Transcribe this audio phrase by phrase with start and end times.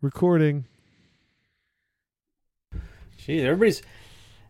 [0.00, 0.64] Recording.
[3.16, 3.82] Gee, everybody's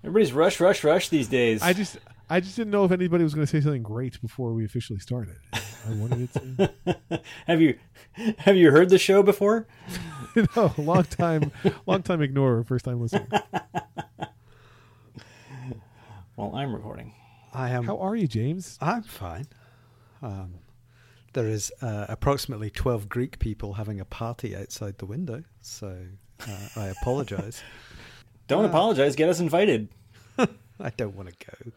[0.05, 1.63] everybody's rush, rush, rush these days.
[1.63, 1.97] I just
[2.29, 4.99] I just didn't know if anybody was going to say something great before we officially
[4.99, 5.37] started.
[5.55, 7.23] I wanted it to.
[7.47, 7.79] have you
[8.39, 9.67] have you heard the show before?
[10.57, 11.51] no, long time,
[11.87, 13.27] long time ignorer, first time listener.
[16.37, 17.15] Well, I'm recording.
[17.55, 17.85] I am.
[17.85, 18.79] How are you, James?
[18.81, 19.47] I'm fine.
[20.23, 20.55] Um,
[21.39, 25.97] there is uh, approximately 12 Greek people having a party outside the window, so
[26.49, 27.63] uh, I apologize.
[28.49, 29.15] Don't Uh, apologize.
[29.15, 29.89] Get us invited.
[30.39, 31.71] I don't want to go.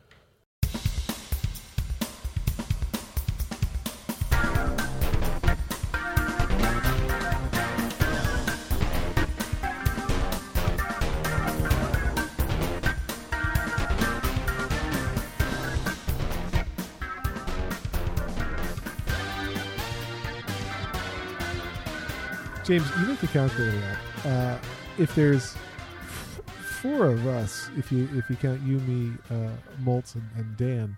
[22.71, 24.25] James, you make the calculator up.
[24.25, 24.57] Uh,
[24.97, 25.57] if there's
[26.03, 26.41] f-
[26.81, 29.49] four of us, if you if you count you, me, uh,
[29.83, 30.95] Moltz, and, and Dan,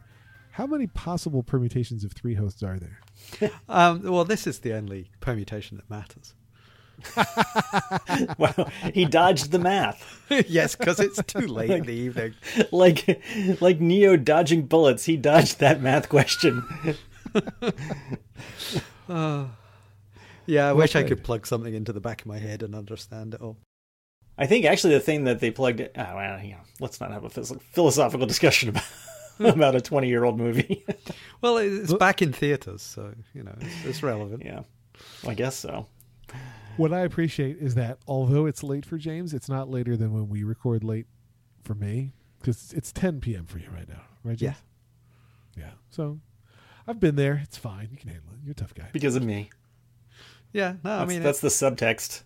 [0.51, 2.99] how many possible permutations of three hosts are there?
[3.67, 6.35] Um, well, this is the only permutation that matters.
[8.37, 10.21] Well, he dodged the math.
[10.47, 12.35] yes, because it's too late in the evening.
[12.71, 13.19] Like
[13.61, 16.63] like Neo dodging bullets, he dodged that math question.
[19.09, 19.45] Uh,
[20.45, 23.33] yeah, I wish I could plug something into the back of my head and understand
[23.33, 23.57] it all.
[24.37, 27.11] I think actually the thing that they plugged in, oh, well, you know, let's not
[27.11, 28.83] have a phys- philosophical discussion about
[29.37, 29.45] hmm.
[29.45, 30.85] about a 20 year old movie.
[31.41, 34.43] Well, it's back in theaters, so you know it's, it's relevant.
[34.45, 34.61] yeah,
[35.27, 35.87] I guess so.
[36.77, 40.29] What I appreciate is that although it's late for James, it's not later than when
[40.29, 41.05] we record late
[41.61, 43.45] for me because it's 10 p.m.
[43.45, 44.37] for you right now, right?
[44.37, 44.55] James?
[45.55, 45.65] Yeah.
[45.65, 45.71] Yeah.
[45.89, 46.21] So
[46.87, 47.41] I've been there.
[47.43, 47.89] It's fine.
[47.91, 48.39] You can handle it.
[48.45, 48.87] You're a tough guy.
[48.93, 49.49] Because of me.
[50.53, 52.21] Yeah, no, I mean that's the subtext.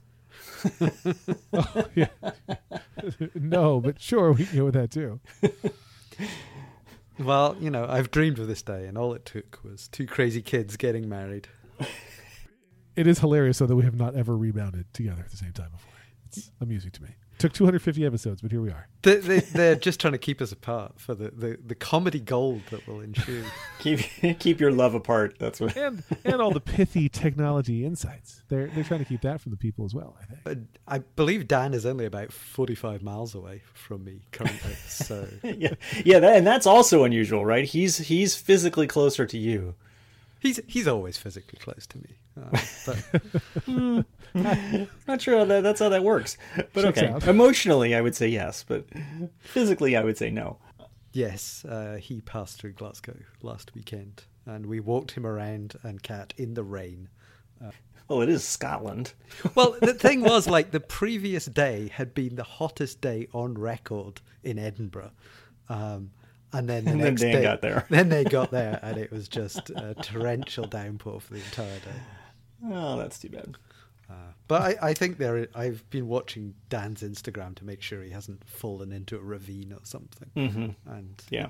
[1.53, 2.07] Oh, yeah.
[3.35, 5.19] no, but sure, we can go with that too.
[7.19, 10.41] Well, you know, I've dreamed of this day, and all it took was two crazy
[10.41, 11.47] kids getting married.
[12.95, 15.71] It is hilarious, though, that we have not ever rebounded together at the same time
[15.71, 15.93] before.
[16.27, 17.09] It's amusing to me.
[17.37, 18.87] Took 250 episodes, but here we are.
[19.03, 22.61] They, they, they're just trying to keep us apart for the, the, the comedy gold
[22.71, 23.43] that will ensue.
[23.79, 25.35] Keep keep your love apart.
[25.37, 25.77] That's what.
[25.77, 28.41] And and all the pithy technology insights.
[28.49, 30.39] They're they're trying to keep that from the people as well, I think.
[30.43, 35.75] But I believe Dan is only about 45 miles away from me currently, so yeah,
[36.03, 37.65] yeah, that, and that's also unusual, right?
[37.65, 39.75] He's he's physically closer to you.
[40.39, 42.17] He's he's always physically close to me.
[42.39, 44.03] Uh,
[44.33, 47.07] but Not sure how that, that's how that works, but Checks okay.
[47.07, 47.27] out.
[47.27, 48.85] Emotionally, I would say yes, but
[49.39, 50.57] physically, I would say no.
[51.13, 56.33] yes, uh, he passed through Glasgow last weekend, and we walked him around and Kat
[56.37, 57.09] in the rain.
[58.07, 59.13] Well, it is Scotland.
[59.55, 64.21] Well, the thing was, like, the previous day had been the hottest day on record
[64.43, 65.11] in Edinburgh.
[65.69, 66.11] Um,
[66.53, 67.85] and then the And then next Dan day, got there.
[67.89, 71.99] Then they got there, and it was just a torrential downpour for the entire day.
[72.71, 73.55] Oh, that's too bad.
[74.09, 74.13] Uh,
[74.47, 75.47] but I, I think there.
[75.53, 79.79] I've been watching Dan's Instagram to make sure he hasn't fallen into a ravine or
[79.83, 80.29] something.
[80.33, 81.47] hmm And Yeah,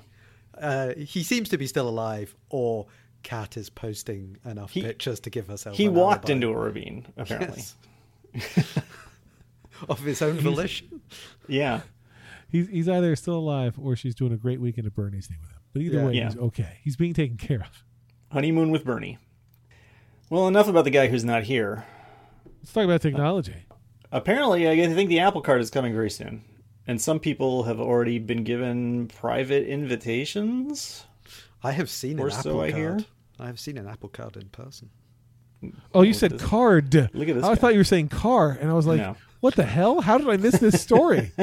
[0.58, 2.88] uh, he seems to be still alive, or
[3.22, 5.78] Kat is posting enough He- pictures to give herself.
[5.78, 6.34] he walked alibi.
[6.34, 7.06] into a ravine.
[7.18, 7.64] Apparently,
[8.34, 8.80] Yes.
[9.90, 11.02] of his own volition.
[11.48, 11.82] yeah.
[12.50, 15.50] He's he's either still alive or she's doing a great weekend at Bernie's thing with
[15.52, 15.58] him.
[15.74, 16.06] But either Yeah.
[16.06, 16.26] way, Yeah.
[16.30, 16.78] he's okay.
[16.84, 17.84] He's being taken care of.
[18.32, 19.18] Honeymoon with Bernie.
[20.30, 21.86] Well, enough about the guy who's not here.
[22.60, 23.56] Let's talk about technology.
[24.12, 26.44] Apparently, I think the Apple Card is coming very soon,
[26.86, 31.06] and some people have already been given private invitations.
[31.64, 32.82] I have seen Or an so Apple I card.
[32.82, 33.00] hear.
[33.40, 34.90] I have seen an Apple card in person.
[35.94, 36.94] Oh, you Oh, said card.
[36.94, 37.56] Look at this I guy.
[37.56, 39.16] thought you were saying car, and I was like, No.
[39.40, 40.02] "What the hell?
[40.02, 41.32] How did I miss this story?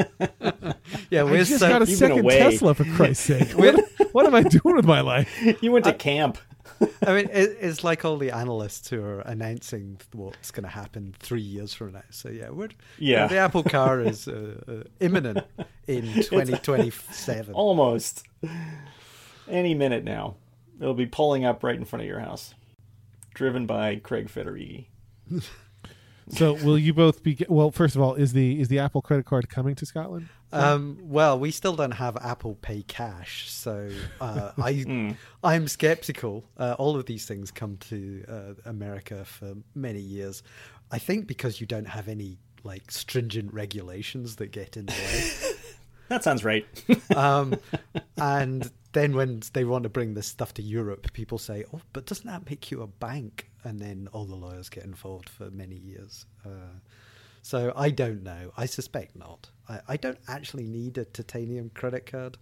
[1.09, 2.37] Yeah, I we're just so got a second away.
[2.39, 3.51] Tesla for Christ's sake.
[3.51, 3.79] What,
[4.11, 5.29] what am I doing with my life?
[5.61, 6.37] You went to camp.
[7.05, 11.15] I mean, it, it's like all the analysts who are announcing what's going to happen
[11.19, 12.03] three years from now.
[12.11, 13.27] So yeah, we're you know, Yeah.
[13.27, 15.39] the Apple car is uh, uh, imminent
[15.87, 17.53] in 2027.
[17.53, 18.23] Almost.
[19.47, 20.35] Any minute now.
[20.79, 22.53] It'll be pulling up right in front of your house.
[23.33, 24.87] Driven by Craig Federighi.
[26.29, 27.37] So, will you both be?
[27.47, 30.27] Well, first of all, is the is the Apple credit card coming to Scotland?
[30.51, 33.89] Um, well, we still don't have Apple Pay cash, so
[34.21, 36.45] uh, I I'm skeptical.
[36.57, 40.41] Uh, all of these things come to uh, America for many years.
[40.91, 45.51] I think because you don't have any like stringent regulations that get in the way.
[46.09, 46.65] That sounds right.
[47.15, 47.55] um,
[48.17, 52.05] and then when they want to bring this stuff to Europe, people say, "Oh, but
[52.05, 55.75] doesn't that make you a bank?" And then all the lawyers get involved for many
[55.75, 56.25] years.
[56.45, 56.79] Uh,
[57.41, 58.51] So I don't know.
[58.57, 59.49] I suspect not.
[59.69, 62.37] I, I don't actually need a titanium credit card.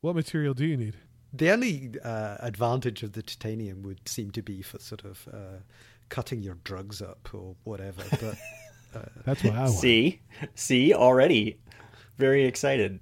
[0.00, 0.94] What material do you need?
[1.32, 5.58] The only uh, advantage of the titanium would seem to be for sort of uh,
[6.08, 8.04] cutting your drugs up or whatever.
[8.10, 8.36] But
[8.94, 9.74] uh, That's what I want.
[9.74, 10.20] See,
[10.54, 11.58] see, already
[12.22, 13.00] very excited.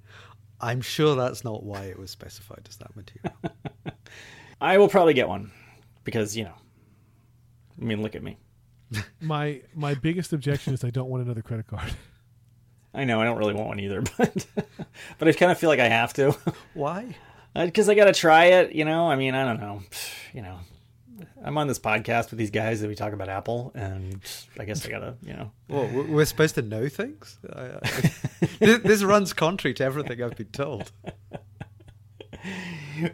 [0.63, 3.35] I'm sure that's not why it was specified as that material.
[4.63, 5.51] I will probably get one
[6.05, 6.55] because you know.
[7.79, 8.39] I mean, look at me.
[9.21, 11.93] My my biggest objection is I don't want another credit card.
[12.95, 14.47] I know I don't really want one either, but
[15.19, 16.33] but I kind of feel like I have to
[16.75, 17.15] why?
[17.55, 18.73] Uh, because I got to try it.
[18.73, 19.83] You know, I mean, I don't know.
[20.33, 20.59] You know,
[21.45, 24.21] I'm on this podcast with these guys that we talk about Apple, and
[24.59, 25.51] I guess I gotta, you know.
[25.69, 27.39] Well, we- we're supposed to know things.
[27.55, 27.81] I, I,
[28.59, 30.91] this, this runs contrary to everything I've been told.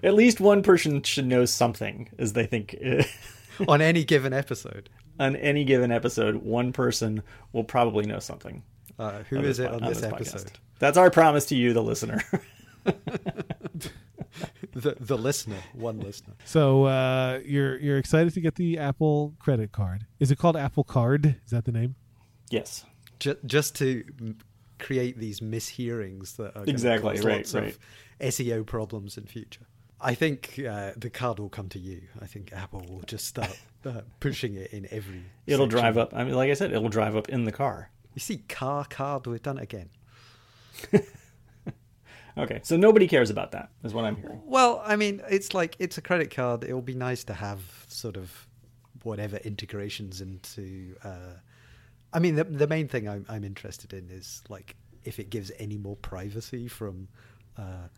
[0.03, 2.77] At least one person should know something, as they think.
[3.69, 7.23] On any given episode, on any given episode, one person
[7.55, 8.63] will probably know something.
[8.99, 10.13] uh, who on is this it pod- on this podcast.
[10.13, 10.53] episode?
[10.79, 12.23] That's our promise to you, the listener.
[14.73, 16.35] The the listener, one listener.
[16.45, 20.05] So uh, you're you're excited to get the Apple credit card.
[20.21, 21.37] Is it called Apple Card?
[21.45, 21.95] Is that the name?
[22.51, 22.85] yes.
[23.19, 24.05] Just, just to
[24.79, 27.69] create these mishearings that are Exactly, cause right, lots right.
[27.69, 27.79] of
[28.21, 29.67] SEO problems in future.
[29.99, 32.03] I think uh, the card will come to you.
[32.21, 35.23] I think Apple will just start uh, pushing it in every.
[35.47, 35.81] It'll section.
[35.81, 36.13] drive up.
[36.15, 37.91] I mean, like I said, it'll drive up in the car.
[38.15, 39.27] You see, car card.
[39.27, 39.89] We've done it again.
[42.39, 44.41] Okay, so nobody cares about that, is what I'm hearing.
[44.45, 46.65] Well, I mean, it's like it's a credit card.
[46.65, 48.47] It will be nice to have sort of
[49.05, 50.95] whatever integrations into.
[51.03, 51.35] Uh,
[52.13, 55.51] I mean, the the main thing I'm I'm interested in is like if it gives
[55.59, 57.09] any more privacy from
[57.57, 57.89] uh,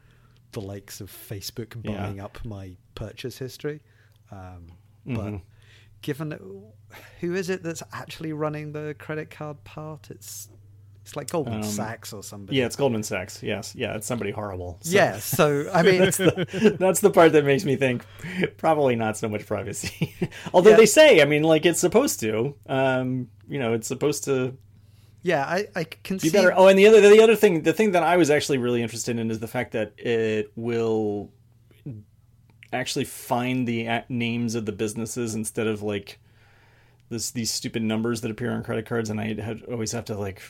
[0.53, 2.03] the likes of Facebook Yeah.
[2.03, 3.81] buying up my purchase history.
[4.31, 4.67] Um,
[5.07, 5.43] but Mhm.
[6.03, 6.31] given
[7.21, 10.11] who is it that's actually running the credit card part?
[10.11, 10.49] It's
[11.09, 12.59] it's like Goldman Um, Sachs or somebody.
[12.59, 13.43] Yeah, it's Goldman Sachs.
[13.43, 14.79] Yes, yeah, it's somebody horrible.
[14.83, 15.19] So yeah.
[15.19, 18.05] So I mean, that's the, that's the part that makes me think
[18.59, 20.15] probably not so much privacy.
[20.53, 20.77] Although Yeah.
[20.77, 22.55] they say, I mean, like it's supposed to.
[22.67, 24.57] Um, you know, it's supposed to
[25.23, 26.53] yeah, I I can be see better.
[26.55, 29.19] Oh, and the other the other thing, the thing that I was actually really interested
[29.19, 31.33] in is the fact that it will
[32.71, 36.19] actually find the names of the businesses instead of like
[37.09, 40.15] this these stupid numbers that appear on credit cards, and I had always have to
[40.19, 40.43] like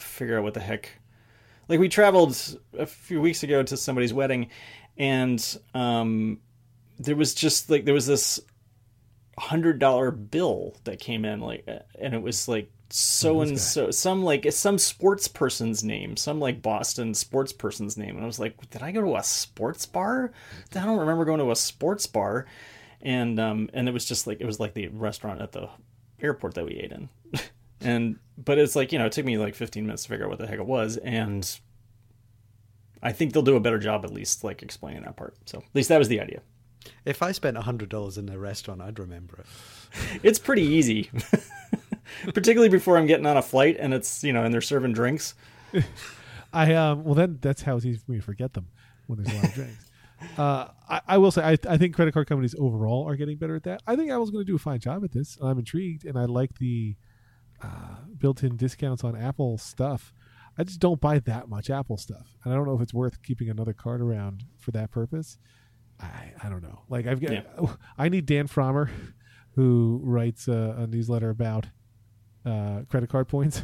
[0.00, 0.90] figure out what the heck.
[1.68, 2.36] Like we traveled
[2.76, 4.48] a few weeks ago to somebody's wedding,
[4.96, 6.38] and um,
[6.98, 8.40] there was just like there was this
[9.38, 11.66] hundred dollar bill that came in like
[11.98, 16.60] and it was like so and so some like some sports person's name some like
[16.60, 18.16] boston sports person's name.
[18.16, 20.32] And i was like did i go to a sports bar?
[20.74, 22.46] I don't remember going to a sports bar.
[23.00, 25.70] And um and it was just like it was like the restaurant at the
[26.20, 27.08] airport that we ate in
[27.80, 30.30] and but it's like you know it took me like 15 minutes to figure out
[30.30, 31.58] what the heck it was and
[33.02, 35.74] i think they'll do a better job at least like explaining that part so at
[35.74, 36.42] least that was the idea
[37.04, 39.46] if I spent hundred dollars in a restaurant, I'd remember it.
[40.22, 41.10] It's pretty easy.
[42.34, 45.34] Particularly before I'm getting on a flight and it's, you know, and they're serving drinks.
[46.52, 48.66] I um well then that's how it's easy for me to forget them
[49.06, 49.90] when there's a lot of drinks.
[50.36, 53.56] Uh, I, I will say I, I think credit card companies overall are getting better
[53.56, 53.82] at that.
[53.86, 55.38] I think Apple's going to do a fine job at this.
[55.40, 56.94] I'm intrigued, and I like the
[57.62, 60.12] uh, built-in discounts on Apple stuff.
[60.58, 63.22] I just don't buy that much Apple stuff, and I don't know if it's worth
[63.22, 65.38] keeping another card around for that purpose.
[66.00, 66.82] I I don't know.
[66.88, 67.42] Like I've got Yeah.
[67.98, 68.88] I need Dan Frommer,
[69.54, 71.66] who writes a, a newsletter about
[72.44, 73.62] uh, credit card points.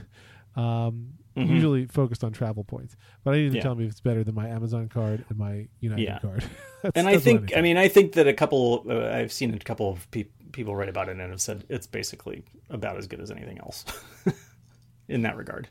[0.55, 1.49] Um, Mhm.
[1.51, 3.63] Usually focused on travel points, but I need to Yeah.
[3.63, 6.19] tell me if it's better than my Amazon card and my United Yeah.
[6.19, 6.43] card.
[6.95, 9.91] And I think, I mean, I think that a couple, uh, I've seen a couple
[9.91, 13.31] of pe- people write about it and have said it's basically about as good as
[13.31, 13.85] anything else
[15.09, 15.69] in that regard.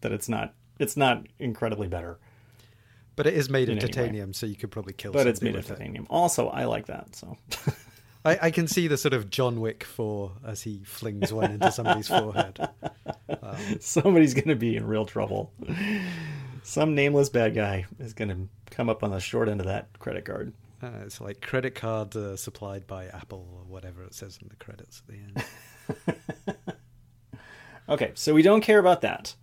[0.00, 2.18] That it's not, it's not incredibly better,
[3.16, 5.12] But it is made In of titanium, so you could probably kill.
[5.12, 5.74] but it's made of with it.
[5.78, 6.06] titanium.
[6.10, 7.14] Also, I like that.
[7.16, 7.36] So
[8.24, 11.70] I, I can see the sort of John Wick four as he flings one into
[11.72, 12.58] somebody's forehead.
[13.42, 15.52] Um, somebody's going to be in real trouble.
[16.62, 19.98] Some nameless bad guy is going to come up on the short end of that
[19.98, 20.52] credit card.
[20.84, 24.56] Uh, it's like credit card uh, supplied by Apple or whatever it says in the
[24.56, 25.44] credits at the end.
[27.88, 29.34] Okay, so we don't care about that.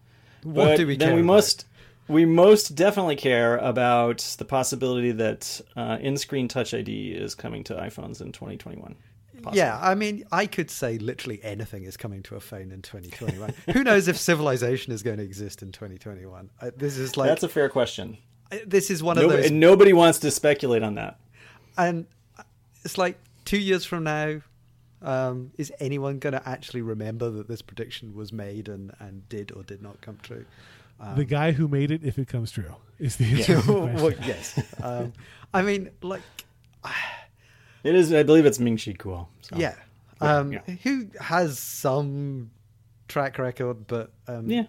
[0.44, 1.28] What But do we then care we about?
[1.34, 1.66] must
[2.08, 7.76] we most definitely care about the possibility that uh, in-screen Touch ID is coming to
[7.76, 8.96] iPhones in 2021.
[9.44, 9.60] possibly.
[9.60, 13.54] Yeah, I mean, I could say literally anything is coming to a phone in 2021.
[13.74, 16.50] Who knows if civilization is going to exist in 2021?
[16.60, 18.18] Uh, this is like that's a fair question.
[18.66, 21.20] this is one of Nobody, those, nobody wants to speculate on that.
[21.88, 22.06] And
[22.84, 24.42] it's like two years from now,
[25.04, 29.52] Um, is anyone going to actually remember that this prediction was made and, and did
[29.52, 30.46] or did not come true?
[31.00, 33.62] Um, the guy who made it, if it comes true, is the answer.
[33.62, 34.62] to the well, yes.
[34.82, 35.14] Um,
[35.54, 36.22] I mean, like,
[37.84, 38.14] It is.
[38.14, 39.28] I believe it's Ming Chi Kuo.
[39.42, 39.56] So.
[39.58, 39.74] yeah.
[40.22, 40.60] Yeah, Um, yeah.
[40.84, 42.52] Who has some
[43.08, 44.66] track record, but um, Yeah.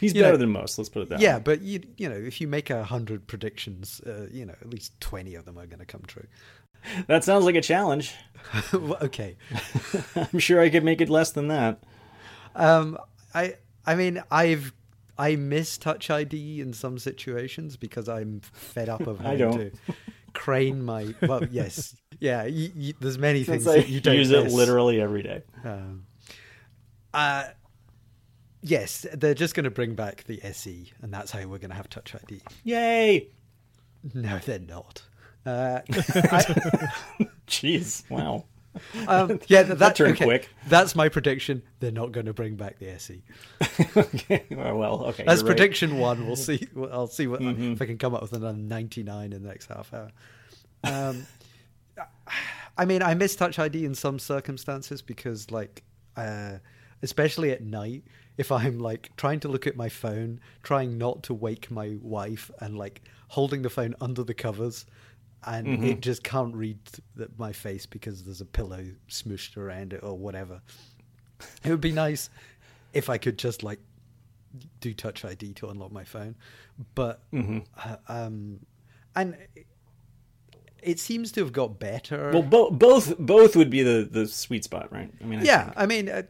[0.00, 0.78] He's You better know- than most.
[0.78, 1.24] Let's put it that way.
[1.24, 1.42] yeah, way.
[1.44, 4.92] but you you know, if you make a hundred predictions, uh, you know, at least
[5.00, 6.26] twenty of them are going to come true.
[7.08, 8.14] That sounds like a challenge.
[8.72, 9.36] Okay.
[10.32, 11.82] I'm sure I could make it less than that.
[12.54, 12.96] Um,
[13.34, 14.72] I I mean, I've
[15.18, 19.58] I miss Touch ID in some situations because I'm fed up of I having don't.
[19.58, 19.72] to
[20.34, 21.12] crane my.
[21.20, 22.44] Well, yes, yeah.
[22.44, 25.42] You, you, there's many things Since I that you don't use it literally every day.
[25.64, 26.06] Um,
[27.12, 27.46] uh,
[28.62, 31.76] yes, they're just going to bring back the SE, and that's how we're going to
[31.76, 32.40] have Touch ID.
[32.64, 33.28] Yay!
[34.14, 35.02] No, they're not.
[35.46, 36.44] Uh, I,
[37.46, 38.44] Jeez, wow.
[39.06, 40.48] um, yeah, that, That turned okay, quick.
[40.68, 41.62] That's my prediction.
[41.80, 43.22] They're not going to bring back the SE.
[43.96, 45.24] okay, well, okay.
[45.24, 45.56] That's you're right.
[45.56, 46.26] prediction one.
[46.26, 46.68] We'll see.
[46.92, 47.72] I'll see what Mm-hmm.
[47.72, 50.10] if I can come up with another ninety-nine in the next half hour.
[50.84, 51.26] Um,
[52.76, 55.82] I mean, I miss Touch ID in some circumstances because, like,
[56.16, 56.58] uh,
[57.02, 58.04] especially at night,
[58.38, 62.50] if I'm like trying to look at my phone, trying not to wake my wife,
[62.60, 64.86] and like holding the phone under the covers,
[65.44, 65.84] and Mm-hmm.
[65.84, 66.78] it just can't read
[67.36, 70.60] my face because there's a pillow smooshed around it or whatever.
[71.64, 72.30] It would be nice
[72.92, 73.80] if I could just like
[74.80, 76.34] do Touch ID to unlock my phone,
[76.94, 77.58] but Mm-hmm.
[77.84, 78.60] uh, um,
[79.14, 79.36] and
[80.82, 82.30] it seems to have got better.
[82.32, 85.10] Well, bo- both both would be the the sweet spot, right?
[85.20, 86.22] I mean, I yeah, I mean, uh,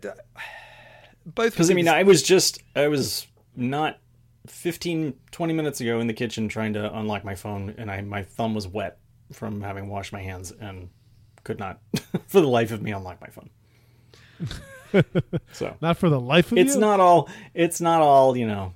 [1.35, 3.99] both Because I mean, I was just I was not
[4.47, 8.23] 15, 20 minutes ago in the kitchen trying to unlock my phone, and I my
[8.23, 8.99] thumb was wet
[9.33, 10.89] from having washed my hands and
[11.45, 11.81] could not,
[12.27, 13.51] for the life of me, unlock my phone.
[15.53, 16.81] so Not for the life of it's you.
[16.81, 18.75] not all it's not all you know.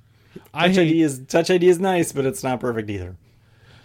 [0.53, 3.15] Touch hate ID is Touch ID is nice, but it's not perfect either.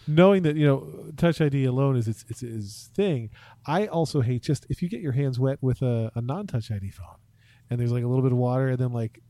[0.07, 3.31] knowing that you know Touch ID alone is its its, its thing.
[3.67, 6.91] I also hate just if you get your hands wet with a, a non-Touch ID
[6.91, 7.17] phone,
[7.71, 9.21] and there's like a little bit of water, and then like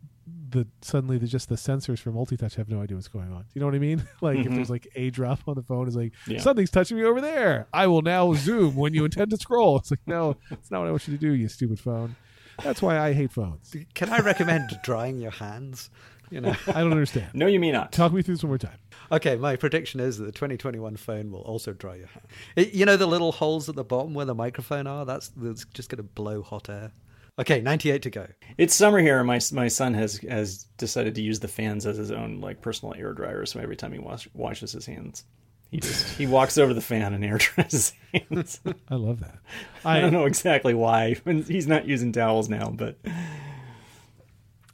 [0.51, 3.43] the suddenly the just the sensors for multi-touch have no idea what's going on.
[3.43, 4.07] Do you know what I mean?
[4.21, 4.73] like if there's mm-hmm.
[4.73, 6.41] like a drop on the phone, is like Yeah.
[6.41, 7.67] something's touching me over there.
[7.73, 9.79] I will now zoom when you intend to scroll.
[9.79, 12.17] It's like no, it's not what I want you to do, you stupid phone.
[12.63, 13.75] That's why I hate phones.
[13.95, 15.91] Can I recommend drying your hands?
[16.31, 16.55] You know.
[16.67, 17.31] I don't understand.
[17.35, 17.93] No, you may not.
[17.93, 18.79] Talk me through this one more time.
[19.11, 22.27] Okay, my prediction is that the 2021 phone will also dry your hand.
[22.57, 25.07] It- you know the little holes at the bottom where the microphone are?
[25.07, 26.93] That's, that's just going to blow hot air.
[27.39, 28.27] Okay, 98 to go.
[28.57, 31.97] It's summer here, and my my son has has decided to use the fans as
[31.97, 33.47] his own like personal air dryer.
[33.47, 35.25] So every time he wash, washes his hands,
[35.71, 38.61] he just he walks over the fan and air dries his hands.
[38.89, 39.39] I love that.
[39.85, 41.15] I don't know exactly why.
[41.25, 42.99] He's not using towels now, but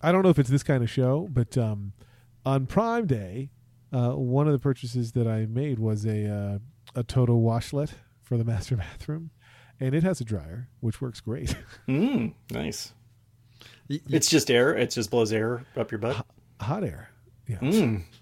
[0.00, 1.92] I don't know if it's this kind of show, but um,
[2.46, 3.50] on Prime Day,
[3.92, 6.58] uh, one of the purchases that I made was a uh,
[6.94, 7.90] a Toto washlet
[8.22, 9.30] for the master bathroom,
[9.80, 11.56] and it has a dryer, which works great.
[11.88, 12.92] mm, nice.
[13.88, 14.74] Y- y- It's just air.
[14.76, 16.24] It just blows air up your butt.
[16.60, 17.10] Hot air,
[17.46, 17.58] yeah.
[17.58, 18.02] Mm.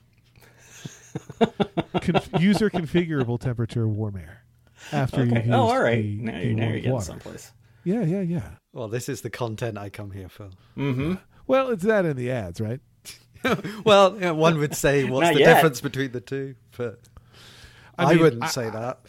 [2.00, 4.44] Conf- user configurable temperature warm air.
[4.92, 5.44] After you Okay.
[5.47, 6.02] use Oh, all right.
[6.02, 7.04] the, now the now you're getting water.
[7.04, 7.52] someplace.
[7.85, 8.50] Yeah, yeah, yeah.
[8.73, 10.50] Well, this is the content I come here for.
[10.76, 11.14] Mm-hmm.
[11.47, 12.80] Well, it's that in the ads, right?
[13.85, 15.54] well, you know, one would say, what's Not the yet.
[15.54, 16.54] difference between the two?
[16.76, 17.00] But
[17.99, 19.00] I I, wouldn't I- say that.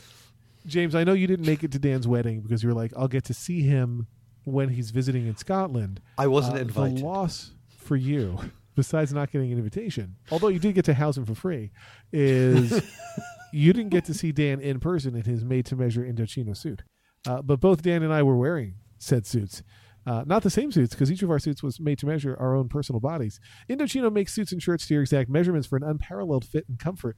[0.65, 3.08] James, I know you didn't make it to Dan's wedding because you were like, I'll
[3.08, 4.08] get to see him
[4.46, 6.01] when he's visiting in Scotland.
[6.17, 6.98] I wasn't Uh, invited.
[7.00, 8.39] The loss for you,
[8.75, 11.72] besides not getting an invitation, although you did get to house him for free,
[12.12, 12.82] is
[13.53, 16.84] you didn't get to see Dan in person in his made-to-measure Indochino suit.
[17.27, 19.63] Uh, but both Dan and I were wearing said suits.
[20.05, 22.53] Uh, not the same suits, because each of our suits was made to measure our
[22.55, 23.39] own personal bodies.
[23.70, 27.15] Indochino makes suits and shirts to your exact measurements for an unparalleled fit and comfort.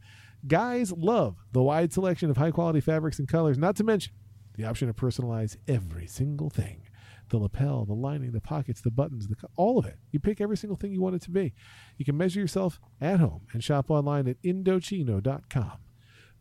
[0.47, 4.13] Guys love the wide selection of high quality fabrics and colors, not to mention
[4.55, 6.83] the option to personalize every single thing
[7.29, 9.97] the lapel, the lining, the pockets, the buttons, the, all of it.
[10.11, 11.53] You pick every single thing you want it to be.
[11.97, 15.71] You can measure yourself at home and shop online at Indochino.com.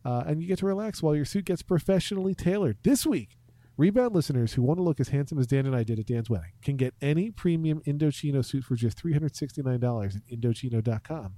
[0.05, 2.77] Uh, and you get to relax while your suit gets professionally tailored.
[2.83, 3.37] This week,
[3.77, 6.29] Rebound listeners who want to look as handsome as Dan and I did at Dan's
[6.29, 11.33] wedding can get any premium Indochino suit for just $369 at Indochino.com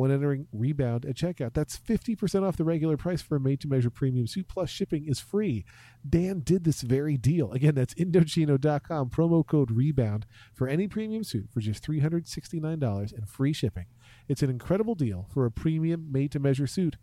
[0.00, 1.52] when entering Rebound at checkout.
[1.54, 5.06] That's 50% off the regular price for a made to measure premium suit, plus shipping
[5.06, 5.64] is free.
[6.08, 7.52] Dan did this very deal.
[7.52, 13.52] Again, that's Indochino.com, promo code Rebound for any premium suit for just $369 and free
[13.52, 13.86] shipping.
[14.28, 16.96] It's an incredible deal for a premium made to measure suit.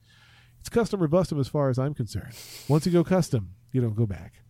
[0.59, 2.33] It's custom or bust 'em as far as I'm concerned.
[2.67, 4.41] Once you go custom, you don't go back.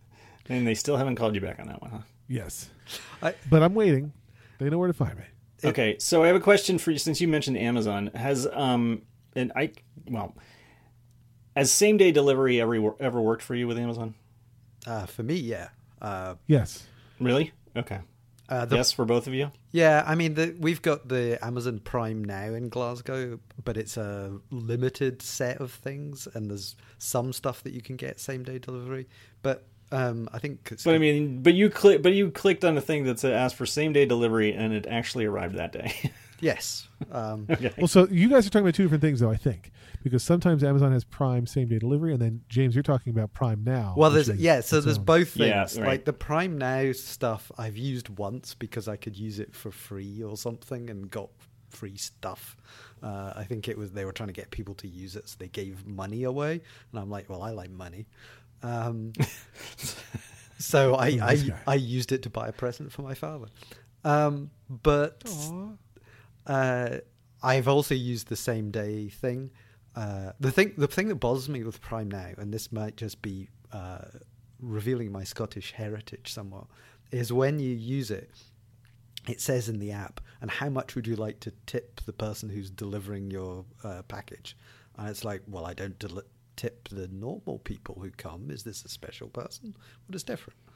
[0.48, 1.98] And they still haven't called you back on that one, huh?
[2.26, 2.70] Yes,
[3.22, 4.12] I- but I'm waiting.
[4.58, 5.24] They know where to find me.
[5.64, 8.10] Okay, so I have a question for you since you mentioned Amazon.
[8.14, 9.02] Has um
[9.34, 9.72] and I
[10.08, 10.34] well
[11.56, 14.14] has same day delivery ever ever worked for you with Amazon?
[14.86, 15.68] Uh, for me, yeah.
[16.00, 16.86] Uh, Yes.
[17.18, 17.52] Really?
[17.76, 17.98] Okay.
[18.48, 19.50] uh, the, yes, for both of you.
[19.72, 24.38] Yeah, I mean, the, we've got the Amazon Prime now in Glasgow, but it's a
[24.50, 29.08] limited set of things, and there's some stuff that you can get same day delivery.
[29.42, 32.80] But um, I think, But I mean, but you click, but you clicked on a
[32.80, 36.12] thing that said asked for same day delivery, and it actually arrived that day.
[36.40, 37.72] yes, um, okay.
[37.78, 39.30] Well, so you guys are talking about two different things, though.
[39.30, 39.70] I think
[40.02, 43.64] because sometimes Amazon has Prime same day delivery, and then James, you're talking about Prime
[43.64, 43.94] Now.
[43.96, 45.76] Well, there's is yeah, so there's own- both things.
[45.76, 45.88] Yeah, right.
[45.88, 50.22] Like the Prime Now stuff, I've used once because I could use it for free
[50.22, 51.30] or something, and got
[51.70, 52.56] free stuff.
[53.02, 55.36] Uh, I think it was they were trying to get people to use it, so
[55.38, 56.60] they gave money away,
[56.92, 58.06] and I'm like, well, I like money.
[58.62, 59.12] Um,
[60.58, 61.50] so I I.
[61.66, 63.46] I used it to buy a present for my father.
[64.04, 65.24] Um, but
[66.46, 66.98] uh,
[67.42, 69.50] I've also used the same day thing.
[69.94, 73.20] Uh, the thing, the thing that bothers me with Prime now, and this might just
[73.22, 74.04] be uh,
[74.60, 76.66] revealing my Scottish heritage somewhat,
[77.10, 78.30] is when you use it,
[79.26, 82.48] it says in the app, "And how much would you like to tip the person
[82.48, 84.56] who's delivering your uh, package?"
[84.96, 86.24] And it's like, well, I don't deli-
[86.58, 88.50] tip the normal people who come.
[88.50, 89.74] Is this a special person?
[90.06, 90.58] What is different?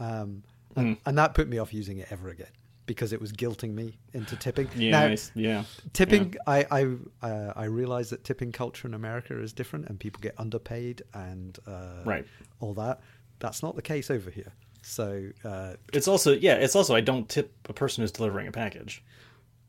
[0.00, 0.42] Um,
[0.74, 2.48] and, and that put me off using it ever again
[2.86, 4.68] because it was guilting me into tipping.
[4.74, 5.64] Yeah, Now, yeah.
[5.92, 10.20] tipping i i uh, i realize that tipping culture in america is different and people
[10.22, 12.24] get underpaid and uh, Right.
[12.60, 13.00] all that
[13.38, 16.54] that's not the case over here so uh, It's also yeah.
[16.54, 19.02] It's also I don't tip a person who's delivering a package.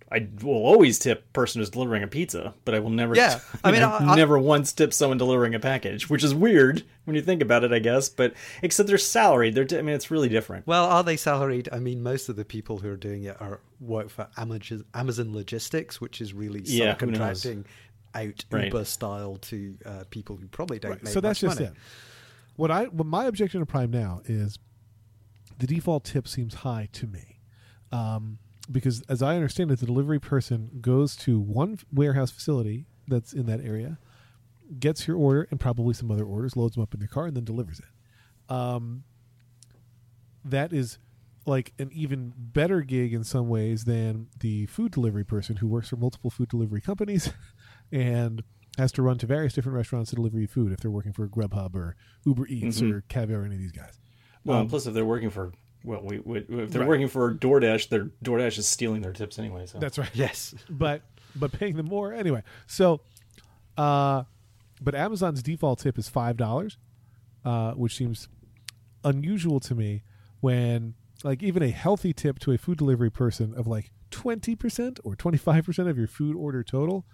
[0.09, 3.13] I will always tip a person who's delivering a pizza, but I will never.
[3.15, 6.33] Yeah, I mean, I've I- I- never once tip someone delivering a package, which is
[6.33, 8.07] weird when you think about it, I guess.
[8.07, 9.53] But except they're salaried.
[9.53, 9.67] They're.
[9.77, 10.65] I mean, it's really different.
[10.65, 13.59] well are they salaried i mean most of the people who are doing it are
[13.81, 17.65] work for amazon, amazon logistics which is really Yeah, subcontracting
[18.15, 18.65] out Right.
[18.65, 21.71] uber style to uh, people who probably don't Right, make so that's much just money.
[21.73, 21.77] it.
[22.55, 24.57] What I what my objection to Prime now is
[25.59, 27.39] the default tip seems high to me,
[27.91, 28.37] um,
[28.71, 33.45] because as I understand it, the delivery person goes to one warehouse facility that's in
[33.45, 33.97] that area,
[34.79, 37.35] gets your order and probably some other orders, loads them up in their car, and
[37.37, 38.53] then delivers it.
[38.53, 39.03] Um,
[40.45, 40.97] that is
[41.45, 45.89] like an even better gig in some ways than the food delivery person who works
[45.89, 47.31] for multiple food delivery companies
[47.91, 48.43] and
[48.77, 51.27] has to run to various different restaurants to deliver you food if they're working for
[51.27, 52.91] Grubhub or Uber Eats Mhm.
[52.93, 53.97] or Caviar or any of these guys.
[54.43, 55.51] Well, Um, plus if they're working for
[55.87, 56.87] well, we, we, if they're Right.
[56.87, 59.65] working for DoorDash, their DoorDash is stealing their tips anyway.
[59.65, 60.09] So That's right.
[60.13, 61.01] yes but
[61.35, 62.43] but paying them more anyway.
[62.67, 63.01] So,
[63.77, 64.23] uh,
[64.81, 66.77] but Amazon's default tip is five dollars,
[67.45, 68.27] uh, which seems
[69.03, 70.03] unusual to me.
[70.39, 74.99] When like even a healthy tip to a food delivery person of like twenty percent
[75.03, 77.05] or twenty five percent of your food order total,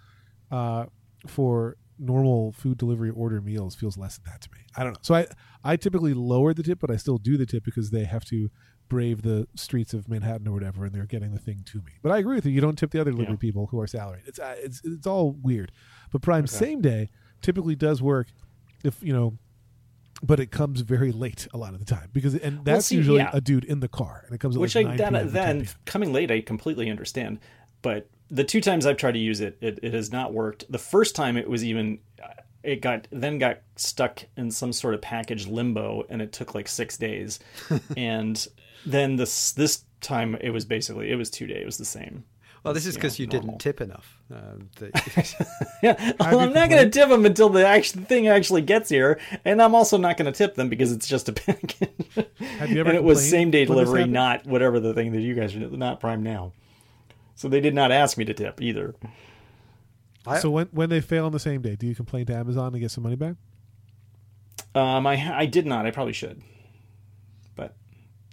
[0.50, 0.86] uh,
[1.26, 4.58] for normal food delivery order meals feels less than that to me.
[4.76, 4.98] I don't know.
[5.02, 5.26] So I
[5.62, 8.50] I typically lower the tip, but I still do the tip because they have to
[8.88, 11.92] brave the streets of Manhattan or whatever, and they're getting the thing to me.
[12.02, 12.52] But I agree with you.
[12.52, 13.38] You don't tip the other delivery Yeah.
[13.38, 14.24] people who are salaried.
[14.26, 15.72] It's uh, it's it's all weird.
[16.12, 16.54] But Prime Okay.
[16.54, 17.10] same day
[17.42, 18.28] typically does work
[18.84, 19.38] if you know.
[20.22, 23.18] But it comes very late a lot of the time because, and that's see, usually
[23.18, 23.30] yeah.
[23.32, 25.68] a dude in the car, and it comes at which like I 9 then, then
[25.86, 27.40] coming late, I completely understand.
[27.82, 30.70] But the two times I've tried to use it, it, it has not worked.
[30.70, 31.98] The first time it was even,
[32.62, 36.68] it got then got stuck in some sort of package limbo, and it took like
[36.68, 37.40] six days.
[37.96, 38.46] and
[38.86, 41.62] then this this time it was basically it was two days.
[41.62, 42.24] It was the same.
[42.62, 45.34] well this is you because know, you didn't tip enough um, that-
[45.82, 49.18] Yeah, well, I'm not going to tip them until the actual thing actually gets here,
[49.44, 51.88] and I'm also not going to tip them because it's just a package.
[52.58, 55.34] Have you ever and it was same day delivery, not whatever the thing that you
[55.34, 56.52] guys are not Prime now.
[57.34, 58.94] So they did not ask me to tip either.
[60.26, 62.72] I- So when when they fail on the same day, do you complain to Amazon
[62.72, 63.34] to get some money back?
[64.74, 65.84] Um, I I did not.
[65.86, 66.46] I probably should, but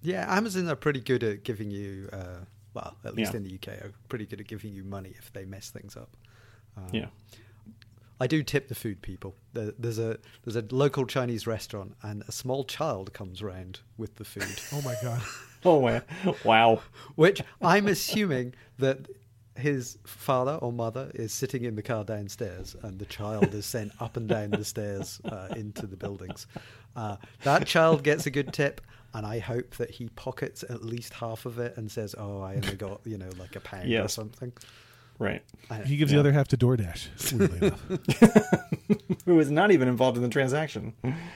[0.01, 2.39] Yeah, Amazon are pretty good at giving you, uh,
[2.73, 3.37] well, at least Yeah.
[3.37, 6.15] in the UK, are pretty good at giving you money if they mess things up.
[6.77, 7.07] Um, yeah.
[8.19, 9.35] I do tip the food people.
[9.53, 14.23] There's a there's a local Chinese restaurant, and a small child comes round with the
[14.25, 15.21] food, Oh my god!
[15.63, 16.01] Oh wow,
[16.43, 16.81] wow.
[17.15, 19.05] which I'm assuming that
[19.55, 23.91] his father or mother is sitting in the car downstairs, and the child is sent
[23.99, 26.47] up and down the stairs uh, into the buildings.
[26.95, 28.81] Uh, that child gets a good tip.
[29.13, 32.56] And I hope that he pockets at least half of it and says, "Oh, I
[32.56, 34.54] only got you know like a pound or something."
[35.19, 35.43] Right.
[35.69, 36.15] I- He gives Yeah.
[36.17, 37.34] the other half to DoorDash.
[37.34, 39.21] weirdly enough.
[39.26, 40.93] Who was not even involved in the transaction?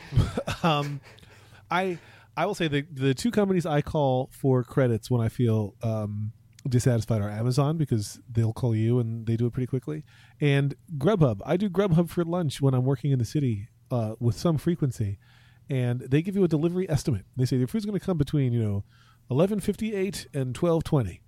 [0.64, 1.02] um,
[1.70, 1.98] I
[2.38, 6.32] I will say the the two companies I call for credits when I feel um,
[6.68, 10.04] dissatisfied are Amazon because they'll call you and they do it pretty quickly,
[10.42, 11.42] and Grubhub.
[11.46, 15.20] I do Grubhub for lunch when I'm working in the city uh, with some frequency,
[15.70, 17.26] and they give you a delivery estimate.
[17.36, 18.84] They say your food's going to come between you know
[19.30, 21.22] eleven fifty eight and twelve twenty,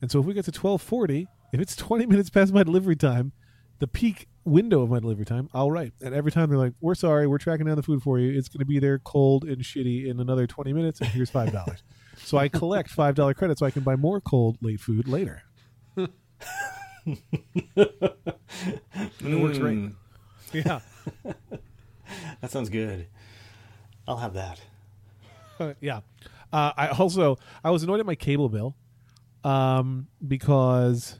[0.00, 2.96] and so if we get to twelve forty, if it's twenty minutes past my delivery
[2.96, 3.32] time,
[3.78, 5.92] the peak window of my delivery time, I'll write.
[6.02, 8.36] And every time they're like, "We're sorry, we're tracking down the food for you.
[8.36, 11.52] It's going to be there cold and shitty in another twenty minutes, and here's five
[11.52, 11.82] dollars."
[12.16, 15.42] so I collect five dollar credit so I can buy more cold late food later.
[15.96, 16.08] and
[17.76, 19.90] it works great.
[20.52, 20.80] Yeah.
[22.40, 23.06] that sounds good.
[24.06, 24.60] I'll have that.
[25.80, 26.00] Yeah.
[26.52, 28.74] Uh, I also I was annoyed at my cable bill
[29.44, 31.18] um, because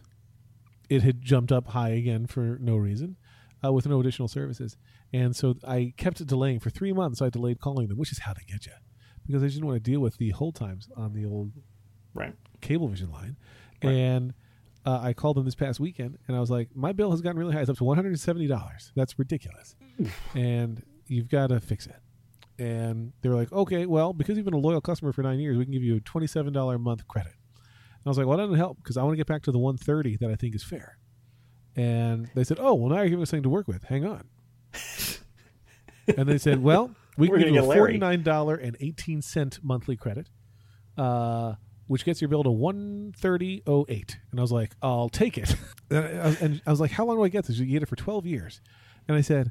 [0.88, 3.16] it had jumped up high again for no reason
[3.64, 4.76] uh, with no additional services,
[5.12, 7.22] and so I kept it delaying for three months.
[7.22, 8.72] I delayed calling them, which is how they get you,
[9.26, 11.52] because I just didn't want to deal with the hold times on the old
[12.12, 12.34] Right.
[12.60, 13.36] Cablevision line,
[13.84, 13.92] Right.
[13.92, 14.34] and
[14.84, 17.38] uh, I called them this past weekend, and I was like, "My bill has gotten
[17.38, 17.60] really high.
[17.60, 18.90] It's up to one hundred and seventy dollars.
[18.96, 19.76] That's ridiculous,
[20.34, 21.96] and you've got to fix it."
[22.58, 25.56] And they were like, "Okay, well, because you've been a loyal customer for nine years,
[25.56, 28.36] we can give you a twenty-seven dollar a month credit." And I was like, "Well,
[28.38, 30.36] that doesn't help because I want to get back to the one thirty that I
[30.36, 30.98] think is fair."
[31.76, 33.82] And they said, "Oh, well, now you're giving us something to work with.
[33.84, 34.24] Hang on."
[36.16, 39.96] and they said, "Well, we can give you a forty-nine dollar and eighteen cent monthly
[39.96, 40.28] credit."
[40.96, 41.54] uh,
[41.86, 44.16] which gets your bill to one thirty oh eight.
[44.30, 45.54] And I was like, I'll take it.
[45.90, 47.58] and, I, was- and I was like, How long do I get this?
[47.58, 48.60] You get it for twelve years.
[49.08, 49.50] And I said,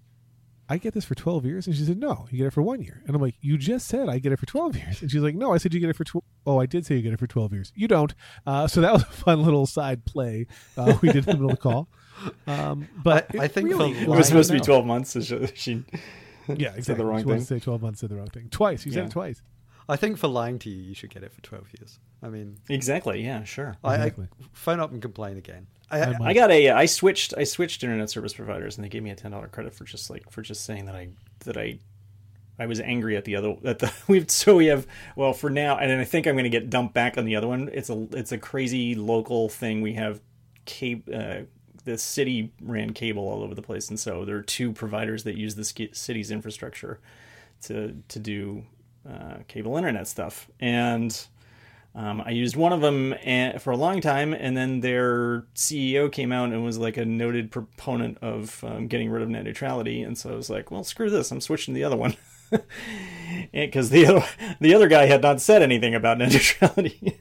[0.69, 1.67] I get this for twelve years.
[1.67, 3.01] And she said, No, you get it for one year.
[3.05, 5.01] And I'm like, You just said I get it for twelve years.
[5.01, 6.95] And she's like, No, I said you get it for tw- oh, I did say
[6.95, 7.71] you get it for twelve years.
[7.75, 8.13] You don't.
[8.47, 10.47] Uh, so that was a fun little side play
[10.77, 11.89] uh, we did in the middle of the call.
[12.47, 15.11] Um, but I- I think really It was supposed to be 12 months.
[15.11, 15.83] So she, she
[16.47, 16.81] Yeah, exactly.
[16.83, 17.39] said the wrong she thing.
[17.39, 17.99] to say twelve months.
[18.01, 18.85] Said the wrong thing twice.
[18.85, 19.41] You said it twice.
[19.89, 21.99] I think for lying to you, you should get it for 12 years.
[22.21, 23.21] I mean, Exactly.
[23.21, 23.75] Yeah, sure.
[23.83, 24.27] Exactly.
[24.39, 25.67] I, I phone up and complain again.
[25.93, 26.29] I, I I, might.
[26.29, 29.15] I got a I switched I switched internet service providers and they gave me a
[29.15, 31.09] ten dollar credit for just like for just saying that I
[31.45, 31.79] that I
[32.57, 35.77] I was angry at the other at the we've so we have well for now
[35.77, 37.69] and I think I'm going to get dumped back on the other one.
[37.71, 39.81] It's a it's a crazy local thing.
[39.81, 40.21] We have
[40.65, 41.41] cable uh,
[41.85, 45.35] the city ran cable all over the place and so there are two providers that
[45.35, 46.99] use the city's infrastructure
[47.63, 48.63] to to do
[49.07, 51.27] uh, cable internet stuff and
[51.95, 53.13] um, I used one of them
[53.59, 57.51] for a long time, and then their CEO came out and was like a noted
[57.51, 61.11] proponent of um, getting rid of net neutrality, and so I was like, "Well, screw
[61.11, 61.31] this!
[61.31, 62.15] I'm switching to the other one,"
[63.53, 64.25] because the other
[64.59, 67.19] the other guy had not said anything about net neutrality,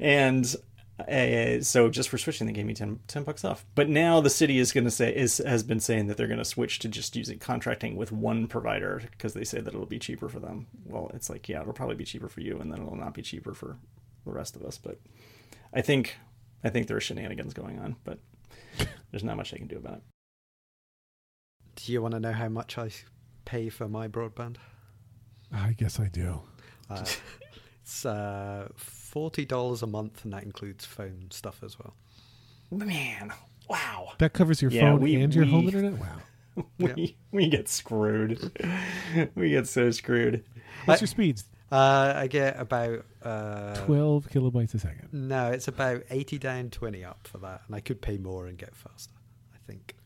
[0.00, 0.54] and
[0.98, 3.64] uh, so just for switching, they gave me 10, 10 bucks off.
[3.74, 6.38] But now the city is going to say is has been saying that they're going
[6.38, 9.98] to switch to just using contracting with one provider because they say that it'll be
[9.98, 10.66] cheaper for them.
[10.84, 13.22] Well, it's like yeah, it'll probably be cheaper for you, and then it'll not be
[13.22, 13.76] cheaper for
[14.24, 14.78] the rest of us.
[14.78, 15.00] But
[15.72, 16.16] I think
[16.62, 18.20] I think there are shenanigans going on, but
[19.10, 20.02] there's not much I can do about it.
[21.76, 22.90] do you want to know how much I
[23.44, 24.56] pay for my broadband?
[25.52, 26.40] I guess I do.
[26.88, 27.04] Uh,
[27.82, 28.68] it's uh,
[29.14, 31.94] $40 a month, and that includes phone stuff as well.
[32.70, 33.32] Man,
[33.68, 35.92] wow, That covers your Yeah, phone we- and your we- home internet.
[35.98, 36.16] Wow.
[36.78, 38.38] we we get screwed.
[39.34, 40.44] we get so screwed.
[40.84, 41.44] What's I- your speeds?
[41.72, 43.04] Uh, I get about.
[43.22, 45.08] Uh, 12 kilobytes a second.
[45.12, 47.62] No, it's about 80 down, 20 up for that.
[47.66, 49.14] And I could pay more and get faster,
[49.52, 49.96] I think.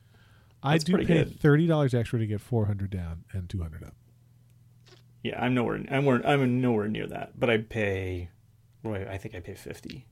[0.62, 1.38] I do pay good.
[1.40, 3.94] thirty dollars extra to get four hundred down and two hundred up.
[5.22, 5.76] Yeah, I'm nowhere.
[5.90, 7.38] I'm nowhere, I'm nowhere near that.
[7.38, 8.30] But I pay.
[8.88, 10.06] Boy, I think I pay fifty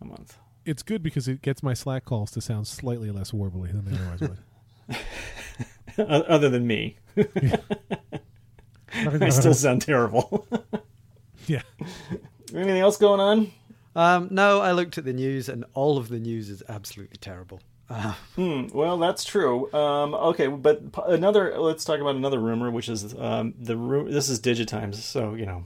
[0.00, 0.38] a month.
[0.64, 3.96] It's good because it gets my Slack calls to sound slightly less warbly than they
[3.96, 4.38] otherwise
[5.98, 6.28] would.
[6.28, 6.98] Other than me,
[8.92, 10.46] I still sound terrible.
[11.48, 11.62] yeah.
[12.54, 13.50] Anything else going on?
[13.96, 17.60] Um, no, I looked at the news, and all of the news is absolutely terrible.
[17.90, 19.72] Uh, Hmm, well, that's true.
[19.72, 21.58] Um, okay, but another.
[21.58, 25.46] Let's talk about another rumor, which is um, the ru- This is Digitimes, so you
[25.46, 25.64] know,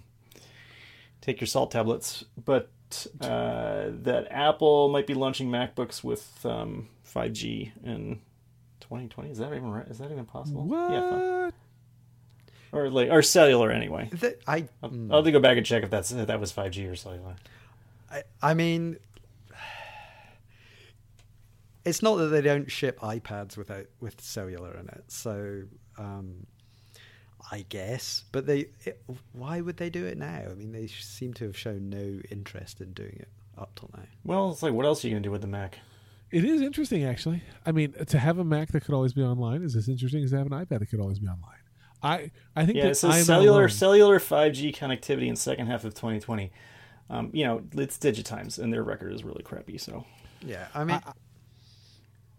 [1.21, 2.25] take your salt tablets.
[2.43, 2.71] But
[3.21, 8.21] uh, that Apple might be launching MacBooks with um, 5G in
[8.81, 9.31] 2020.
[9.31, 9.87] Is that even right?
[9.89, 10.65] Is that even possible?
[10.65, 10.91] What?
[10.91, 11.51] Yeah,
[12.73, 14.11] or like or cellular anyway.
[14.47, 16.53] I, I'll, mm, I'll have to go back and check if that's if that was
[16.53, 17.37] 5G or cellular.
[18.11, 18.97] I, I mean,
[21.85, 25.05] it's not that they don't ship iPads without with cellular in it.
[25.09, 25.63] So,
[25.99, 26.47] um,
[27.53, 30.43] I guess, but they, it, why would they do it now?
[30.51, 34.05] I mean, they seem to have shown no interest in doing it up till now.
[34.25, 35.79] Well, it's like what else are you gonna do with the Mac?
[36.31, 37.43] It is interesting, actually.
[37.67, 40.31] I mean, to have a Mac that could always be online is as interesting as
[40.31, 41.57] to have an iPad that could always be online.
[42.03, 43.69] I I think Yeah, that it cellular alone.
[43.69, 46.53] cellular 5G connectivity in second half of 2020.
[47.11, 49.77] Um, you know, it's Digitimes, and their record is really crappy.
[49.77, 50.05] So
[50.41, 51.01] Yeah, I mean,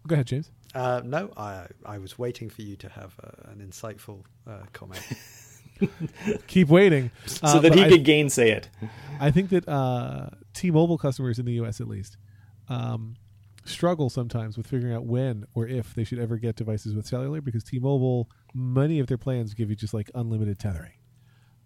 [0.06, 0.50] Go ahead, James.
[0.74, 5.02] Uh, no, I I was waiting for you to have uh, an insightful uh, comment.
[6.46, 7.10] Keep waiting.
[7.26, 8.68] so Uh, that he I, could gainsay it.
[9.20, 11.80] I think that uh, T-Mobile customers in the U.S.
[11.80, 12.16] at least
[12.68, 13.16] um,
[13.64, 17.40] struggle sometimes with figuring out when or if they should ever get devices with cellular
[17.40, 20.92] because T-Mobile, many of their plans give you just like unlimited tethering.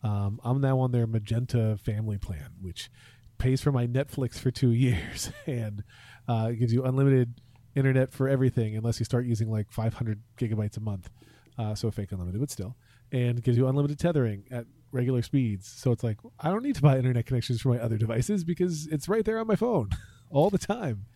[0.03, 2.91] Um, I'm now on their Magenta family plan, which
[3.39, 5.85] pays for my Netflix for two years and
[6.29, 7.35] uh, gives you unlimited
[7.77, 11.11] internet for everything unless you start using like 500 gigabytes a month.
[11.59, 12.77] Uh, so fake unlimited, but still,
[13.13, 15.67] and gives you unlimited tethering at regular speeds.
[15.69, 18.87] So it's like I don't need to buy internet connections for my other devices because
[18.89, 19.91] it's right there on my phone
[20.31, 21.07] all the time.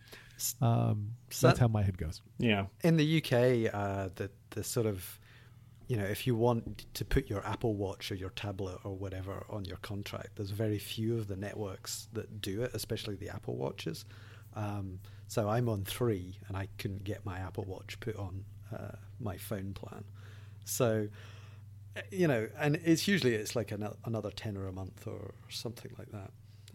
[0.61, 2.21] Um, So- that's how my head goes.
[2.39, 2.65] Yeah.
[2.83, 5.19] In the UK, uh, the the sort of
[5.87, 9.45] you know, if you want to put your Apple Watch or your tablet or whatever
[9.49, 13.57] on your contract, there's very few of the networks that do it, especially the Apple
[13.57, 14.05] Watches.
[14.55, 14.99] Um,
[15.31, 18.43] so I'm on three, and I couldn't get my Apple Watch put on
[18.75, 20.03] uh, my phone plan.
[20.65, 21.07] So,
[22.11, 26.11] you know, and it's usually it's like ano- another tenner a month or something like
[26.11, 26.31] that.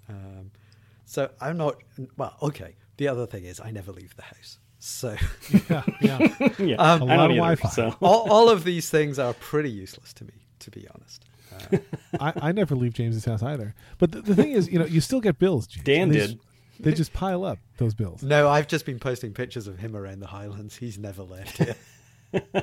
[0.09, 0.53] Um,
[1.05, 1.83] so I'm not
[2.17, 2.35] well.
[2.41, 2.77] Okay.
[2.97, 4.59] The other thing is I never leave the house.
[4.79, 5.17] So
[5.69, 6.49] Yeah, yeah.
[6.59, 6.77] Yeah.
[6.77, 7.69] Um, I A don't lot of Wi-Fi.
[7.69, 7.95] So.
[8.01, 11.27] all, all of these things are pretty useless to me, to be honest.
[11.53, 11.77] Uh,
[12.21, 13.75] I, I never leave James's house either.
[13.99, 15.67] But the, the thing is, you know, you still get bills.
[15.67, 15.85] James.
[15.85, 16.41] Dan They did.
[16.77, 18.23] Just- they just pile up those bills.
[18.23, 20.77] no, I've just been posting pictures of him around the Highlands.
[20.77, 21.77] He's never left here.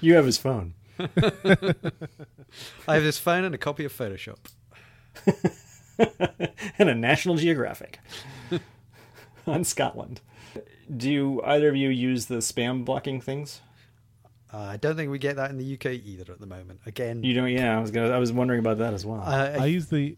[0.00, 0.74] You have his phone.
[0.98, 4.38] I have his phone and a copy of Photoshop.
[6.78, 7.98] and a National Geographic
[9.46, 10.20] on Scotland.
[10.96, 13.60] Do either of you use the spam blocking things?
[14.52, 16.80] Uh, I don't think we get that in the UK either at the moment.
[16.86, 17.48] Again, You don't.
[17.48, 18.10] Yeah, I was gonna.
[18.10, 19.20] I was wondering about that as well.
[19.22, 20.16] uh, I use the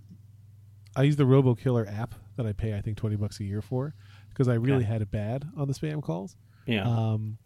[0.95, 3.95] I use the RoboKiller app that I pay I think twenty bucks a year for
[4.31, 6.37] because I really had it bad on the spam calls.
[6.67, 7.39] yeah, Um,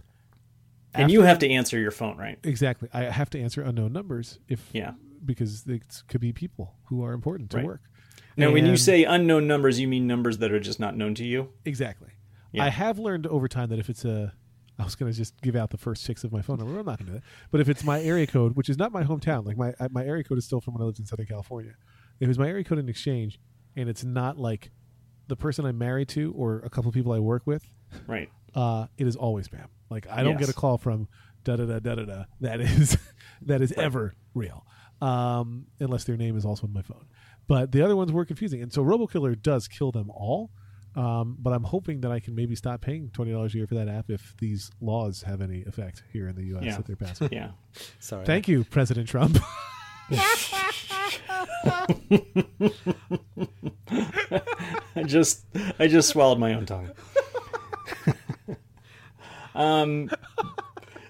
[0.95, 2.39] and you have to answer your phone, right?
[2.45, 2.89] exactly.
[2.93, 4.93] I have to answer unknown numbers if Yeah.
[5.25, 7.67] because it could be people who are important to Right.
[7.67, 7.83] work.
[8.37, 11.25] Now, when you say unknown numbers, you mean numbers that are just not known to
[11.25, 11.51] you.
[11.65, 12.11] exactly,
[12.53, 12.65] Yeah.
[12.65, 14.33] I have learned over time that if it's a
[14.81, 16.79] I was going to just give out the first six of my phone number.
[16.79, 17.25] I'm not going to do that.
[17.51, 20.23] But if it's my area code, which is not my hometown, like my my area
[20.23, 21.75] code is still from when I lived in Southern California.
[22.21, 23.41] If it's my area code in exchange,
[23.75, 24.71] and it's not like
[25.29, 27.65] the person I'm married to or a couple of people I work with,
[28.07, 28.31] Right.
[28.55, 29.67] uh, it is always spam.
[29.91, 31.09] Like I don't get a call from
[31.45, 32.25] da da da da da da.
[32.41, 32.97] That is
[33.43, 34.67] that is ever real,
[35.01, 37.07] um, unless their name is also on my phone.
[37.47, 40.51] But the other ones were confusing, and so RoboKiller does kill them all.
[40.95, 43.77] Um, but I'm hoping that I can maybe stop paying twenty dollars a year for
[43.77, 46.65] that app if these laws have any effect here in the U.S.
[46.65, 46.77] Yeah.
[46.77, 47.29] that they're passing.
[47.33, 47.51] Yeah.
[48.01, 48.27] sorry.
[48.27, 49.39] Thank you, President Trump.
[54.97, 55.45] I just
[55.79, 56.91] I just swallowed my own tongue.
[59.55, 60.11] um,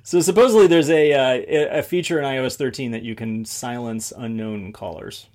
[0.02, 4.72] so supposedly there's a uh, a feature in iOS 13 that you can silence unknown
[4.72, 5.26] callers,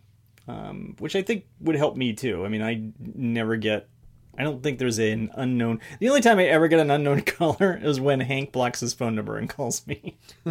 [0.48, 2.46] um, which I think would help me too.
[2.46, 3.88] I mean, I never get.
[4.38, 5.80] I don't think there's an unknown.
[6.00, 9.16] The only time I ever get an unknown caller is when Hank blocks his phone
[9.16, 10.18] number and calls me.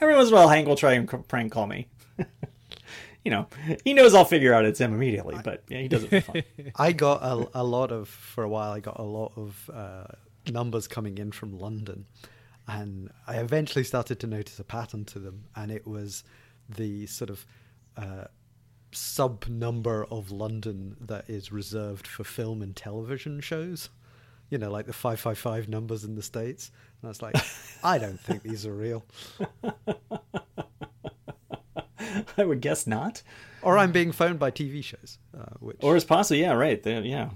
[0.00, 1.88] Every once in a while, Hank will try and prank call me.
[3.24, 3.46] you know,
[3.84, 6.42] he knows I'll figure out it's him immediately, but yeah, he does it for fun.
[6.76, 8.72] I got a, a lot of for a while.
[8.72, 10.04] I got a lot of uh,
[10.50, 12.06] numbers coming in from London,
[12.66, 16.24] and I eventually started to notice a pattern to them, and it was
[16.68, 17.44] the sort of
[17.96, 18.24] uh,
[18.92, 23.90] sub number of London that is reserved for film and television shows.
[24.48, 26.72] You know, like the five five five numbers in the states.
[27.00, 27.36] And I was like,
[27.84, 29.04] I don't think these are real,
[32.38, 33.22] I would guess not.
[33.62, 35.78] or I'm being phoned by TV shows, uh, which.
[35.82, 36.82] Or it's possible, yeah, right.
[36.82, 37.30] the- yeah.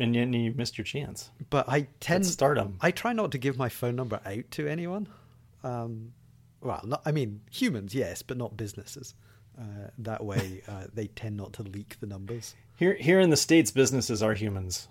[0.00, 1.30] And then you missed your chance.
[1.50, 2.76] but I tend That's stardom.
[2.80, 5.08] I try not to give my phone number out to anyone.
[5.64, 6.12] Um,
[6.60, 9.14] well, not, I mean humans, yes, but not businesses.
[9.60, 12.54] Uh, that way, uh, they tend not to leak the numbers.
[12.76, 14.86] Here here in the States, businesses are humans.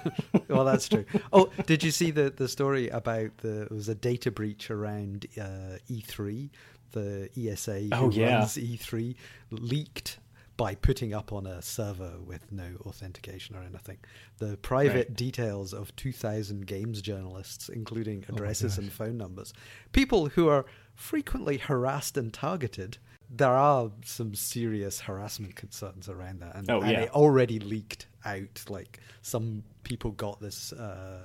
[0.48, 1.06] well, that's true.
[1.32, 5.24] Oh, did you see the the story about the it was a data breach around
[5.40, 6.50] uh, E3?
[6.92, 8.38] The ESA who Oh, yeah.
[8.38, 9.14] runs E3
[9.50, 10.18] leaked
[10.56, 13.96] by putting up on a server with no authentication or anything
[14.38, 15.16] the private Right.
[15.16, 18.84] details of 2,000 games journalists, including addresses gosh.
[18.84, 19.54] and phone numbers.
[19.92, 22.98] People who are frequently harassed and targeted.
[23.30, 27.00] There are some serious harassment concerns around that, and, Oh, and yeah.
[27.02, 28.64] it already leaked out.
[28.68, 31.20] Like some people got this uh,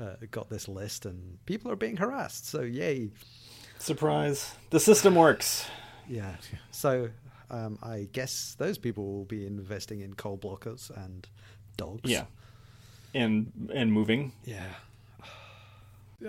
[0.00, 2.46] uh, got this list, and people are being harassed.
[2.48, 3.10] So yay!
[3.82, 4.54] Surprise.
[4.70, 5.66] The system works.
[6.08, 6.36] Yeah.
[6.70, 7.10] So
[7.50, 11.28] um, I guess those people will be investing in coal blockers and
[11.76, 12.08] dogs.
[12.08, 12.26] Yeah.
[13.12, 14.32] And and moving.
[14.44, 14.68] Yeah.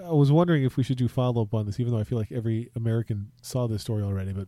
[0.03, 2.17] I was wondering if we should do follow up on this, even though I feel
[2.17, 4.33] like every American saw this story already.
[4.33, 4.47] But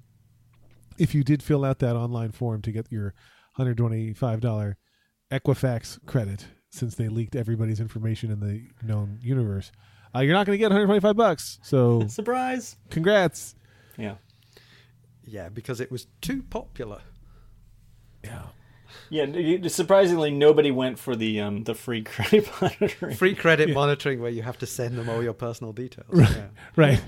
[0.98, 3.14] if you did fill out that online form to get your
[3.60, 4.76] $125
[5.32, 9.72] Equifax credit, since they leaked everybody's information in the known universe,
[10.16, 11.60] uh, you're not going to get 125 bucks.
[11.62, 12.78] So Surprise.
[12.90, 13.56] congrats.
[13.98, 14.16] Yeah.
[15.24, 17.02] Yeah, because it was too popular.
[18.24, 18.44] Yeah.
[19.10, 23.16] Yeah, surprisingly nobody went for the um the free credit monitoring.
[23.16, 26.08] Free credit monitoring where you have to send them all your personal details.
[26.14, 26.48] Yeah.
[26.76, 27.02] Right.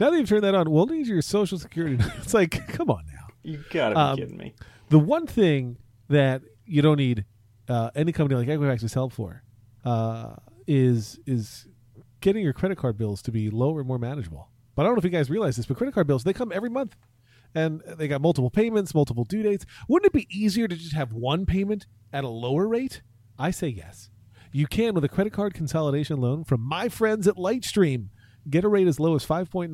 [0.00, 1.98] Now that you've turned that on, we'll need your social security.
[2.18, 3.26] It's like, come on now.
[3.42, 4.54] You gotta be Um, kidding me.
[4.88, 5.76] The one thing
[6.08, 7.24] that you don't need
[7.68, 9.42] uh, any company like Equifax is help for
[9.84, 10.34] uh,
[10.66, 11.66] is is
[12.24, 14.48] getting your credit card bills to be lower and more manageable.
[14.74, 16.50] But I don't know if you guys realize this, but credit card bills they come
[16.52, 16.96] every month,
[17.54, 19.66] and they got multiple payments, multiple due dates.
[19.88, 23.02] Wouldn't it be easier to just have one payment at a lower rate?
[23.38, 24.08] I say yes.
[24.52, 28.08] You can with a credit card consolidation loan from my friends at LightStream.
[28.48, 29.70] Get a rate as low as 5.95%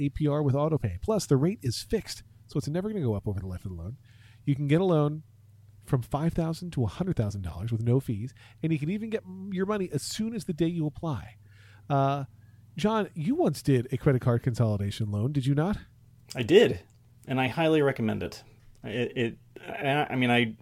[0.00, 1.02] APR with autopay.
[1.02, 3.66] Plus, the rate is fixed, so it's never going to go up over the life
[3.66, 3.98] of the loan.
[4.46, 5.24] You can get a loan
[5.84, 10.02] from 5,000 to $100,000 with no fees, and you can even get your money as
[10.02, 11.36] soon as the day you apply.
[11.90, 12.24] Uh,
[12.76, 15.76] John, you once did a credit card consolidation loan, did you not?
[16.34, 16.80] I did,
[17.26, 18.42] and I highly recommend it.
[18.84, 20.54] It, it I mean, I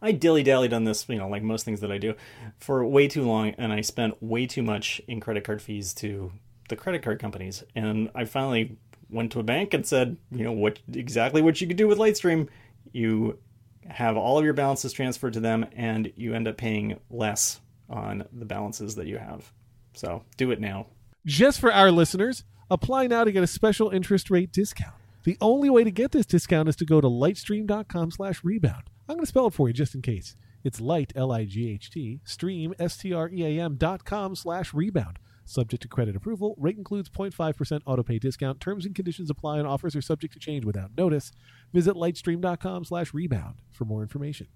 [0.00, 2.14] I dilly dallied on this, you know, like most things that I do,
[2.58, 6.32] for way too long, and I spent way too much in credit card fees to
[6.68, 7.62] the credit card companies.
[7.74, 8.78] And I finally
[9.10, 11.98] went to a bank and said, you know, what exactly what you could do with
[11.98, 12.48] LightStream.
[12.92, 13.38] You
[13.86, 18.24] have all of your balances transferred to them, and you end up paying less on
[18.32, 19.52] the balances that you have.
[19.94, 20.86] So do it now.
[21.24, 24.94] Just for our listeners, apply now to get a special interest rate discount.
[25.24, 28.90] The only way to get this discount is to go to lightstream.com slash rebound.
[29.08, 30.36] I'm going to spell it for you just in case.
[30.64, 35.18] It's light, L-I-G-H-T, stream, S-T-R-E-A-M dot com slash rebound.
[35.46, 36.54] Subject to credit approval.
[36.58, 38.60] Rate includes 0.5% autopay discount.
[38.60, 41.32] Terms and conditions apply and offers are subject to change without notice.
[41.72, 44.48] Visit lightstream.com slash rebound for more information.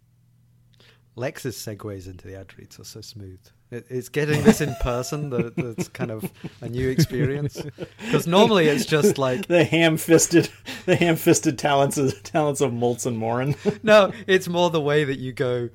[1.14, 3.40] Lex's segues into the ad reads are so smooth.
[3.70, 7.62] It, it's getting this in person that that's kind of a new experience.
[7.98, 10.48] Because normally it's just like the ham-fisted,
[10.86, 13.56] the ham-fisted talents of talents of Moltz and Moren.
[13.82, 15.68] no, it's more the way that you go.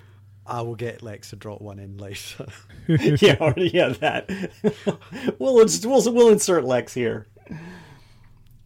[0.45, 2.47] I will get Lex to drop one in later.
[2.87, 4.29] yeah, already yeah that.
[5.39, 7.27] we'll, we'll we'll insert Lex here.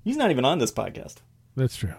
[0.03, 1.17] He's not even on this podcast.
[1.55, 1.93] That's true.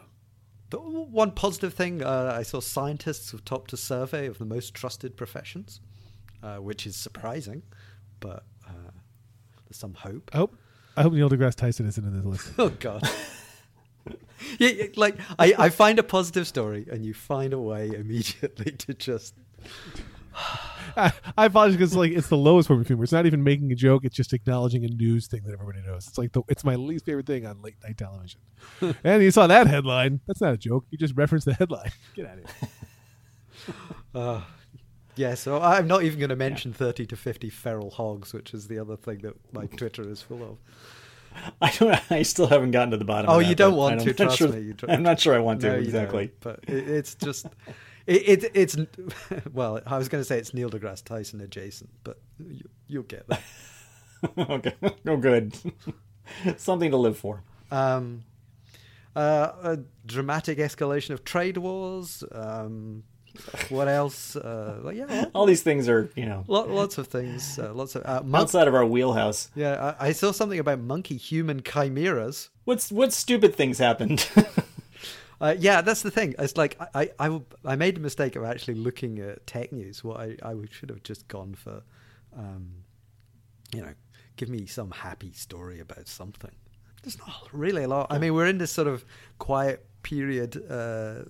[0.71, 4.75] The one positive thing uh, I saw scientists have topped a survey of the most
[4.75, 5.81] trusted professions,
[6.43, 7.63] uh, which is surprising,
[8.21, 8.91] but uh,
[9.67, 10.31] there's some hope.
[10.33, 10.57] I hope,
[10.97, 12.53] I hope Neil deGrasse Tyson isn't in this list.
[12.59, 13.09] Oh God.
[14.59, 18.73] yeah, yeah, like I, I find a positive story, and you find a way immediately
[18.73, 19.35] to just
[20.97, 23.05] I, I apologize because like it's the lowest form of humor.
[23.05, 24.05] It's not even making a joke.
[24.05, 26.07] It's just acknowledging a news thing that everybody knows.
[26.09, 28.41] It's like the, it's my least favorite thing on late night television.
[29.05, 30.21] and you saw that headline.
[30.27, 30.87] That's not a joke.
[30.91, 31.93] You just referenced the headline.
[32.15, 33.75] Get out of here.
[34.15, 34.41] Uh,
[35.19, 38.69] yeah, so I'm not even going to mention 30 to 50 feral hogs, which is
[38.69, 40.59] the other thing that my Twitter is full of.
[41.61, 42.13] I don't.
[42.13, 43.31] I still haven't gotten to the bottom.
[43.31, 45.61] Oh, that, you don't want to, trust sure- me, don't- I'm not sure I want
[45.63, 46.31] to No, exactly.
[46.41, 47.47] but it, it's just.
[48.07, 48.77] It, it, it's
[49.53, 49.81] well.
[49.87, 53.43] I was going to say it's Neil deGrasse Tyson adjacent, but you, you'll get that.
[54.39, 54.75] okay.
[55.07, 55.55] Oh, good.
[56.57, 57.43] Something to live for.
[57.71, 58.25] Um,
[59.15, 62.25] uh, a dramatic escalation of trade wars.
[62.33, 63.05] Um,
[63.69, 64.37] what else?
[64.37, 67.59] Uh, like, yeah, All these things are, you know, lot, lots of things.
[67.59, 69.51] Uh, lots of uh, mon- outside of our wheelhouse.
[69.55, 72.51] Yeah, I, I saw something about monkey-human chimeras.
[72.65, 74.29] What's what stupid things happened?
[75.41, 76.35] Uh, yeah, that's the thing.
[76.39, 80.03] It's like I, I, I, I made a mistake of actually looking at tech news.
[80.03, 81.83] What I, I should have just gone for,
[82.37, 82.71] um,
[83.73, 83.95] you know,
[84.37, 86.51] give me some happy story about something.
[87.03, 88.09] There's not really a lot.
[88.11, 89.05] I mean, we're in this sort of
[89.39, 90.57] quiet period.
[90.69, 91.27] Uh,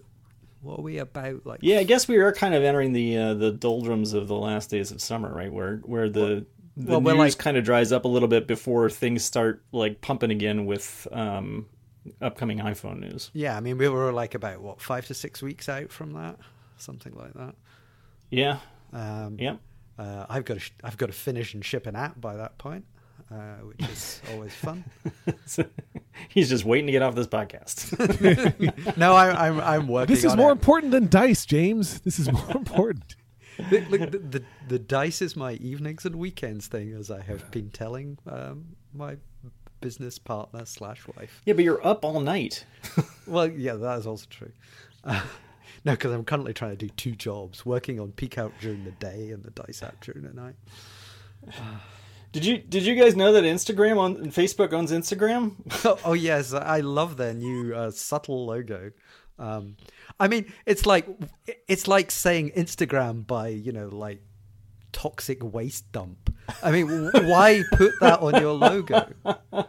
[0.60, 1.44] what are we about?
[1.46, 4.34] Like, yeah, I guess we are kind of entering the uh, the doldrums of the
[4.36, 5.52] last days of summer, right?
[5.52, 6.46] Where where the
[6.76, 10.00] the well, news like- kind of dries up a little bit before things start like
[10.00, 11.66] pumping again with um,
[12.22, 13.30] upcoming iPhone news.
[13.34, 13.56] yeah.
[13.56, 16.36] I mean, we were like about what five to six weeks out from that,
[16.76, 17.54] something like that.
[18.30, 18.58] Yeah,
[18.92, 19.56] Um, yeah.
[19.98, 22.56] Uh, I've got to sh- I've got to finish and ship an app by that
[22.58, 22.84] point,
[23.30, 24.84] uh, which is always fun.
[26.28, 28.96] He's just waiting to get off this podcast.
[28.96, 30.14] no, I, I'm I'm working.
[30.14, 30.52] This is on more it.
[30.52, 32.00] important than dice, James.
[32.00, 33.16] This is more important.
[33.70, 37.50] the, look, the, the the dice is my evenings and weekends thing, as I have
[37.50, 39.16] been telling um, my
[39.80, 41.42] business partner slash wife.
[41.44, 42.64] Yeah, but you're up all night.
[43.26, 44.52] well, yeah, that is also true.
[45.04, 45.22] Uh,
[45.84, 49.30] no, because I'm currently trying to do two jobs: working on PCalc during the day
[49.30, 50.54] and the Dice app during the night.
[52.32, 55.54] Did you did you guys know that Instagram on Facebook owns Instagram?
[55.84, 58.92] oh, oh, yes, I love their new uh, subtle logo.
[59.38, 59.76] Um,
[60.20, 61.06] I mean, it's like
[61.66, 64.20] it's like saying Instagram by you know like
[64.92, 66.34] toxic waste dump.
[66.62, 69.06] I mean, why put that on your logo?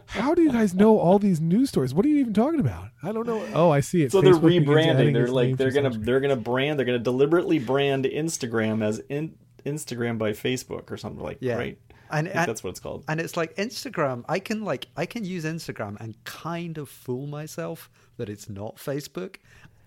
[0.08, 1.94] How do you guys know all these news stories?
[1.94, 2.88] What are you even talking about?
[3.02, 3.46] I don't know.
[3.54, 4.12] Oh, I see it.
[4.12, 5.12] So Facebook they're rebranding.
[5.14, 6.78] They're like they're gonna they're gonna brand.
[6.78, 11.38] They're gonna deliberately brand Instagram as in, Instagram by Facebook or something like.
[11.40, 11.56] Yeah.
[11.56, 11.78] Right.
[12.10, 13.04] And, and that's what it's called.
[13.08, 14.24] And it's like Instagram.
[14.28, 18.76] I can like I can use Instagram and kind of fool myself that it's not
[18.76, 19.36] Facebook,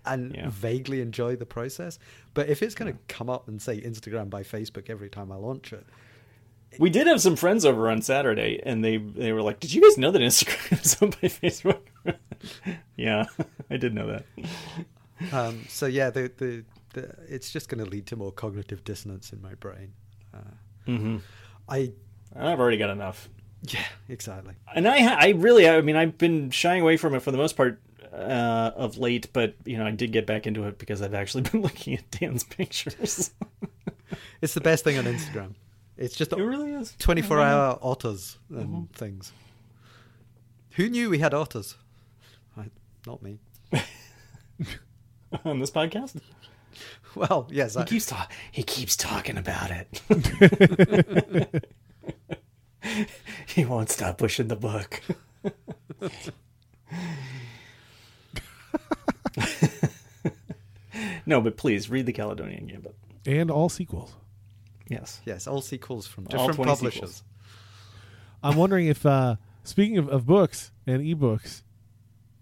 [0.05, 0.49] and yeah.
[0.49, 1.99] vaguely enjoy the process.
[2.33, 3.15] But if it's going to yeah.
[3.15, 5.85] come up and say Instagram by Facebook every time I launch it,
[6.79, 9.81] we did have some friends over on Saturday, and they they were like, "Did you
[9.81, 11.81] guys know that Instagram is owned by Facebook?"
[12.95, 13.25] yeah,
[13.69, 14.25] I did know that.
[15.31, 19.31] Um, so yeah, the, the, the it's just going to lead to more cognitive dissonance
[19.31, 19.93] in my brain.
[20.33, 20.37] Uh,
[20.87, 21.17] mm-hmm.
[21.69, 21.91] I
[22.35, 23.29] I've already got enough.
[23.63, 24.55] Yeah, exactly.
[24.75, 27.55] And I I really I mean I've been shying away from it for the most
[27.55, 27.81] part
[28.13, 31.43] uh, of late, but you know I did get back into it because I've actually
[31.49, 33.31] been looking at Dan's pictures.
[34.41, 35.53] it's the best thing on Instagram.
[35.97, 38.83] It's just it really is 24 hour otters and mm-hmm.
[38.93, 39.31] things.
[40.71, 41.75] Who knew we had otters?
[42.57, 42.65] I,
[43.05, 43.37] not me.
[45.45, 46.19] on this podcast?
[47.15, 47.75] Well, yes.
[47.75, 47.83] He I...
[47.85, 50.01] keeps ta- he keeps talking about it.
[53.47, 55.01] he won't stop pushing the book.
[61.25, 62.95] no, but please read the Caledonian Gambit
[63.25, 64.15] and all sequels.
[64.89, 66.93] Yes, yes, all sequels from different publishers.
[66.93, 67.23] Sequels.
[68.43, 71.63] I'm wondering if, uh, speaking of, of books and ebooks,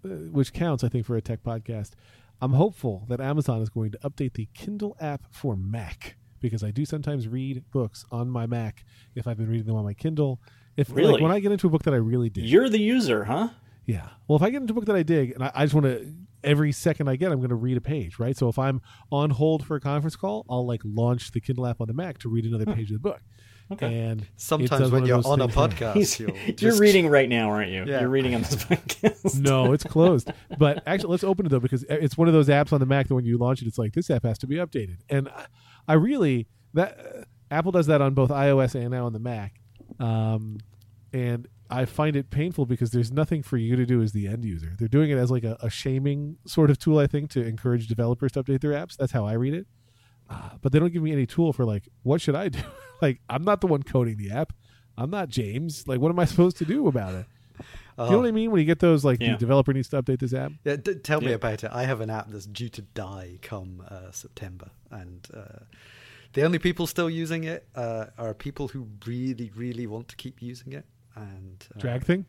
[0.03, 1.91] uh, which counts, I think, for a tech podcast,
[2.41, 6.71] I'm hopeful that Amazon is going to update the Kindle app for Mac because I
[6.71, 8.83] do sometimes read books on my Mac
[9.15, 10.41] if I've been reading them on my Kindle.
[10.75, 11.13] If really?
[11.13, 13.49] like when I get into a book that I really dig, you're the user, huh?
[13.85, 14.07] Yeah.
[14.27, 15.85] Well, if I get into a book that I dig and I, I just want
[15.85, 16.13] to,
[16.43, 18.37] every second I get, I'm going to read a page, right?
[18.37, 18.81] So if I'm
[19.11, 22.19] on hold for a conference call, I'll like launch the Kindle app on the Mac
[22.19, 22.73] to read another hmm.
[22.73, 23.21] page of the book.
[23.71, 23.99] Okay.
[23.99, 26.79] And sometimes when you're on a podcast, you're just...
[26.79, 27.85] reading right now, aren't you?
[27.85, 28.01] Yeah.
[28.01, 29.39] You're reading on this podcast.
[29.39, 30.31] no, it's closed.
[30.57, 32.85] But actually, let's open it though because eh, it's one of those apps on the
[32.85, 34.97] Mac that when you launch it, it's like this app has to be updated.
[35.09, 35.45] And uh,
[35.91, 39.59] I, really that uh, Apple does that on both iOS and now on the Mac.
[39.99, 40.59] Um,
[41.13, 44.45] and I find it painful because there's nothing for you to do as the end
[44.45, 44.73] user.
[44.77, 47.87] They're doing it as like a, a shaming sort of tool, I think, to encourage
[47.87, 48.97] developers to update their apps.
[48.97, 49.67] That's how I read it.
[50.29, 52.59] Uh, but they don't give me any tool for like, what should I do?
[53.01, 54.53] like, I'm not the one coding the app.
[54.97, 55.87] I'm not James.
[55.87, 57.25] Like, what am I supposed to do about it?
[57.97, 58.51] Uh, you know what I mean?
[58.51, 59.33] When you get those, like, yeah.
[59.33, 60.51] the developer needs to update this app.
[60.63, 61.29] Yeah, d- tell yeah.
[61.29, 61.71] me about it.
[61.73, 65.65] I have an app that's due to die come uh, September, and uh,
[66.33, 70.41] the only people still using it uh, are people who really, really want to keep
[70.41, 70.85] using it
[71.15, 72.25] and uh, DragThing.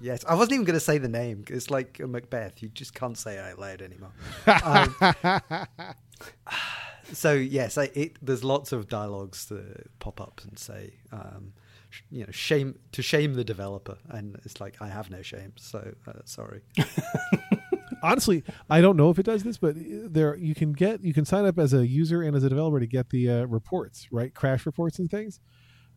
[0.00, 1.44] Yes, I wasn't even going to say the name.
[1.48, 2.62] It's like Macbeth.
[2.62, 4.12] You just can't say it out loud anymore.
[4.62, 5.66] um,
[7.12, 11.52] so yes, I, it, there's lots of dialogues that pop up and say, um,
[11.90, 15.52] sh- you know, shame to shame the developer, and it's like I have no shame.
[15.56, 16.62] So uh, sorry.
[18.02, 21.24] Honestly, I don't know if it does this, but there you can get you can
[21.24, 24.34] sign up as a user and as a developer to get the uh, reports, right?
[24.34, 25.40] Crash reports and things.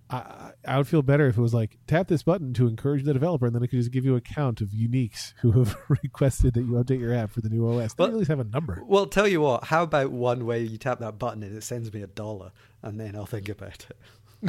[0.09, 3.13] I, I would feel better if it was like tap this button to encourage the
[3.13, 6.53] developer, and then it could just give you a count of uniques who have requested
[6.53, 7.93] that you update your app for the new OS.
[7.93, 8.81] They well, at least have a number.
[8.85, 9.65] Well, tell you what.
[9.65, 12.51] How about one where you tap that button and it sends me a dollar,
[12.81, 13.97] and then I'll think about it.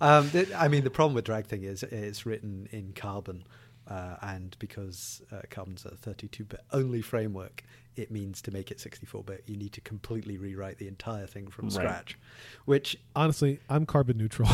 [0.00, 3.44] um, I mean, the problem with DragThing is it's written in Carbon,
[3.86, 7.62] uh, and because uh, Carbon's a 32-bit only framework,
[7.98, 9.44] it means to make it 64-bit.
[9.46, 11.72] You need to completely rewrite the entire thing from right.
[11.72, 12.18] scratch.
[12.64, 14.48] Which honestly, I'm carbon neutral.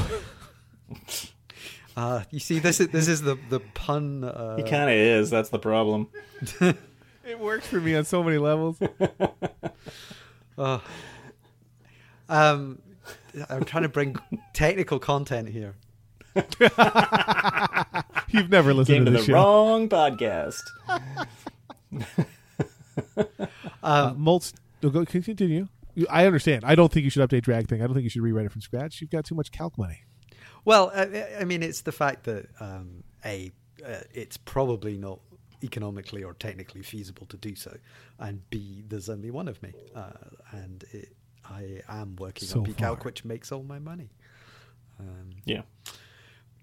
[1.96, 4.24] uh, you see, this is this is the the pun.
[4.24, 4.56] Uh...
[4.56, 5.30] He kind of is.
[5.30, 6.08] That's the problem.
[6.60, 8.78] it works for me on so many levels.
[10.58, 10.78] uh,
[12.28, 12.78] um,
[13.50, 14.16] I'm trying to bring
[14.54, 15.74] technical content here.
[18.28, 19.34] You've never listened Came to, to the show.
[19.34, 20.62] wrong podcast.
[23.82, 25.68] uh, Moltz, go continue.
[26.10, 26.64] I understand.
[26.64, 27.82] I don't think you should update DragThing.
[27.82, 29.00] I don't think you should rewrite it from scratch.
[29.00, 30.02] You've got too much calc money.
[30.64, 33.52] Well, I, I mean, it's the fact that um, a
[33.86, 35.20] uh, it's probably not
[35.62, 37.76] economically or technically feasible to do so,
[38.18, 40.10] and b there's only one of me, uh,
[40.52, 44.10] and it, I am working so on PCalc, which makes all my money.
[44.98, 45.62] Um, yeah.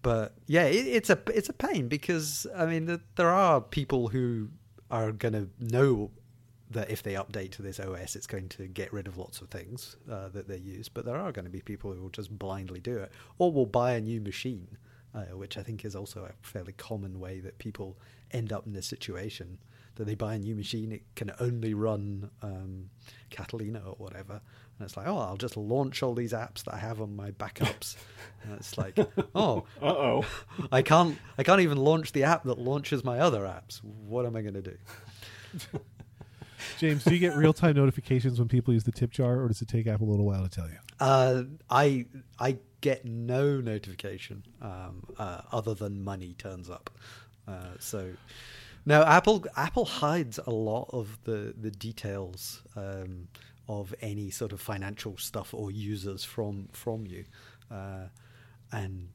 [0.02, 4.08] but yeah, it, it's a it's a pain because I mean the, there are people
[4.08, 4.50] who
[4.90, 6.12] are going to know
[6.72, 9.50] that if they update to this OS, it's going to get rid of lots of
[9.50, 10.90] things uh, that they use.
[10.90, 13.66] But there are going to be people who will just blindly do it, or will
[13.66, 14.78] buy a new machine,
[15.14, 17.98] uh, which I think is also a fairly common way that people
[18.32, 19.58] end up in this situation.
[19.96, 22.90] That they buy a new machine, it can only run um,
[23.30, 24.40] Catalina or whatever,
[24.82, 27.30] and it's like, oh, I'll just launch all these apps that I have on my
[27.32, 27.98] backups.
[28.44, 28.98] and it's like,
[29.36, 30.26] oh, uh oh,
[30.72, 33.84] I can't, I can't even launch the app that launches my other apps.
[33.84, 34.78] What am I going to do?
[36.78, 39.62] James, do you get real time notifications when people use the tip jar, or does
[39.62, 40.78] it take Apple a little while to tell you?
[41.00, 42.06] Uh, I
[42.40, 46.90] I get no notification um, uh, other than money turns up.
[47.48, 48.12] Uh, so
[48.86, 53.28] now Apple Apple hides a lot of the the details um,
[53.68, 57.26] of any sort of financial stuff or users from from you,
[57.70, 58.08] uh,
[58.72, 59.10] and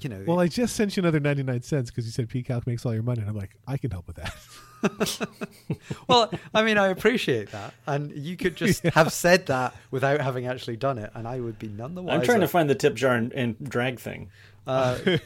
[0.00, 0.24] you know.
[0.26, 2.94] Well, I just sent you another ninety nine cents because you said PCalc makes all
[2.94, 4.34] your money, and I'm like, I can help with that.
[6.08, 8.90] well, I mean, I appreciate that, and you could just yeah.
[8.94, 12.18] have said that without having actually done it, and I would be none the wiser.
[12.18, 14.28] I'm trying to find the tip jar and, and DragThing.
[14.66, 14.98] Uh,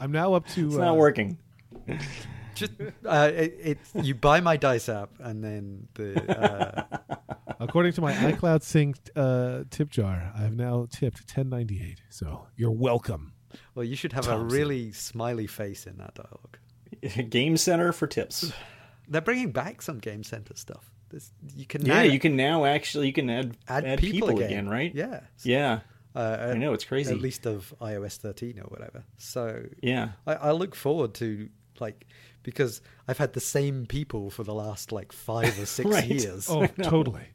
[0.00, 0.66] I'm now up to.
[0.66, 1.38] It's not uh, working.
[2.54, 2.72] Just
[3.04, 6.40] uh, it, it, you buy my dice app, and then the.
[6.40, 6.98] Uh,
[7.60, 12.00] According to my iCloud synced uh, tip jar, I have now tipped 1098.
[12.08, 13.34] So you're welcome.
[13.74, 14.46] Well, you should have Thompson.
[14.46, 17.28] a really smiley face in that dialogue.
[17.30, 18.52] Game Center for tips.
[19.08, 20.90] They're bringing back some Game Center stuff.
[21.10, 24.38] This, you can yeah, you can now actually you can add add, add people, people
[24.38, 24.50] again.
[24.50, 24.68] again.
[24.68, 24.94] right?
[24.94, 25.80] Yeah, yeah.
[26.14, 27.12] Uh, I know it's crazy.
[27.12, 29.04] At least of iOS 13 or whatever.
[29.18, 31.48] So yeah, I, I look forward to
[31.80, 32.06] like
[32.42, 36.06] because I've had the same people for the last like five or six right.
[36.06, 36.48] years.
[36.48, 37.26] Oh, totally.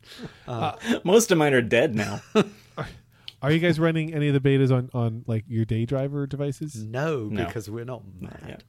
[0.47, 2.21] Uh, Most of mine are dead now.
[3.45, 6.83] Are you guys running any of the betas on on like your day driver devices?
[6.83, 7.45] No, no.
[7.45, 8.63] because we're not mad.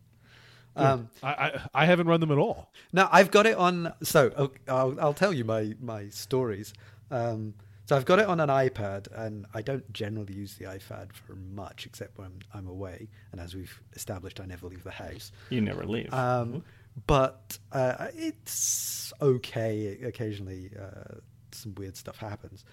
[0.77, 2.71] Um, I, I, I haven't run them at all.
[2.93, 3.95] Now I've got it on.
[4.03, 6.75] So I'll I'll tell you my my stories.
[7.11, 7.55] Um,
[7.87, 11.37] so I've got it on an iPad, and I don't generally use the iPad for
[11.37, 13.09] much, except when I'm away.
[13.33, 15.33] And as we've established, I never leave the house.
[15.49, 16.13] You never leave.
[16.13, 16.65] Um.
[17.07, 19.99] But uh, it's okay.
[20.03, 21.15] Occasionally, uh,
[21.53, 22.67] some weird stuff happens.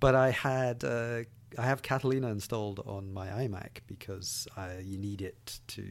[0.00, 1.24] But I had uh,
[1.58, 5.84] I have Catalina installed on my iMac because uh, you need it to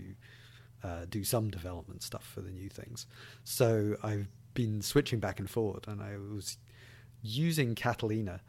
[0.84, 3.06] uh, do some development stuff for the new things.
[3.44, 6.58] So I've been switching back and forward, and I was
[7.22, 8.42] using Catalina,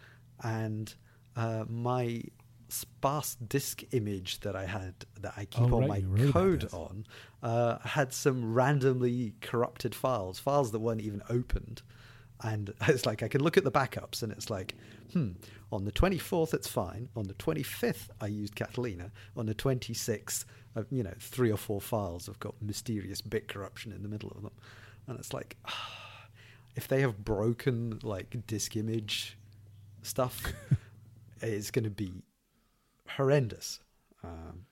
[0.42, 0.94] and
[1.36, 2.22] uh, my
[2.68, 7.04] sparse disk image that I had that I keep oh, on right, my code on
[7.42, 11.82] uh, had some randomly corrupted files, files that weren't even opened
[12.42, 14.74] and it's like I can look at the backups and it's like,
[15.12, 15.32] hmm,
[15.72, 17.08] on the 24th it's fine.
[17.16, 19.10] On the 25th I used Catalina.
[19.36, 20.44] On the 26th,
[20.76, 24.30] uh, you know, three or four files have got mysterious bit corruption in the middle
[24.30, 24.52] of them,
[25.06, 25.56] and it's like,
[26.76, 29.36] if they have broken like disk image
[30.02, 30.42] stuff,
[31.40, 32.22] it's going to be
[33.08, 33.80] horrendous.
[34.22, 34.66] Um,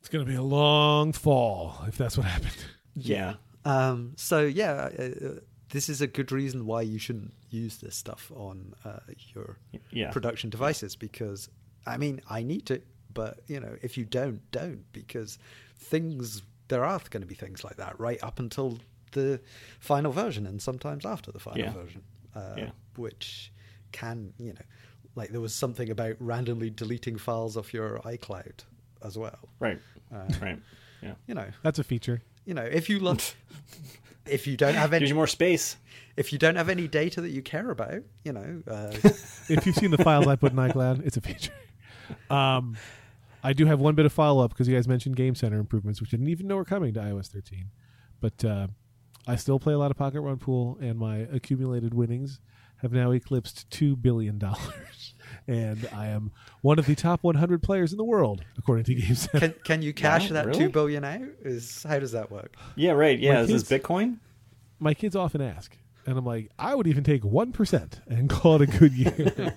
[0.00, 2.66] it's going to be a long fall if that's what happened.
[2.94, 3.34] Yeah.
[3.64, 4.90] Um, so yeah.
[4.98, 5.40] Uh
[5.74, 9.00] this is a good reason why you shouldn't use this stuff on uh,
[9.34, 9.58] your
[9.90, 10.12] yeah.
[10.12, 11.48] production devices because
[11.84, 12.80] I mean I need to,
[13.12, 15.36] but you know if you don't, don't because
[15.76, 18.78] things there are going to be things like that right up until
[19.10, 19.40] the
[19.80, 21.72] final version and sometimes after the final yeah.
[21.72, 22.02] version,
[22.36, 22.70] uh, yeah.
[22.94, 23.52] which
[23.90, 24.66] can you know
[25.16, 28.60] like there was something about randomly deleting files off your iCloud
[29.02, 29.40] as well.
[29.58, 29.80] Right.
[30.14, 30.58] Uh, right.
[31.02, 31.14] Yeah.
[31.26, 32.22] You know that's a feature.
[32.44, 33.20] You know if you look.
[34.26, 35.76] if you don't have any gives you more space.
[36.16, 38.62] If you don't have any data that you care about, you know.
[38.68, 38.92] Uh,
[39.48, 41.52] if you've seen the files I put in iCloud, it's a feature.
[42.30, 42.76] Um,
[43.42, 46.00] I do have one bit of follow up because you guys mentioned Game Center improvements,
[46.00, 47.66] which I didn't even know were coming to iOS 13.
[48.20, 48.68] But uh,
[49.26, 52.40] I still play a lot of Pocket Run Pool, and my accumulated winnings
[52.78, 55.13] have now eclipsed two billion dollars,
[55.46, 56.32] and I am
[56.62, 59.48] one of the top 100 players in the world according to Game Center.
[59.48, 60.58] Can, can you cash wow, that really?
[60.58, 61.22] two billion out?
[61.42, 62.56] Is how does that work?
[62.76, 63.18] Yeah, right.
[63.18, 64.18] Yeah, my is kids, this Bitcoin?
[64.78, 65.76] My kids often ask,
[66.06, 69.54] and I'm like, I would even take one percent and call it a good year.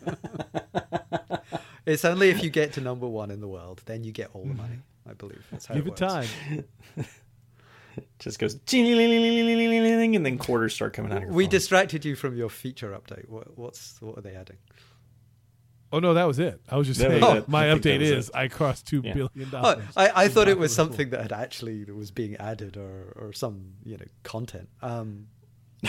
[1.85, 4.43] it's only if you get to number one in the world, then you get all
[4.43, 4.79] the money.
[5.09, 6.27] I believe that's how Give it, it time.
[8.19, 8.55] just goes
[10.15, 11.17] and then quarters start coming out.
[11.17, 11.35] Of your own.
[11.35, 11.51] We phone.
[11.51, 13.29] distracted you from your feature update.
[13.29, 14.57] What, what's what are they adding?
[15.91, 16.59] Oh no, that was it.
[16.69, 18.35] I was just that saying was my update is it.
[18.35, 19.13] I crossed two yeah.
[19.13, 19.85] billion dollars.
[19.95, 23.33] Oh, I, I thought it was something that had actually was being added or or
[23.33, 24.69] some you know content.
[24.81, 25.27] Um,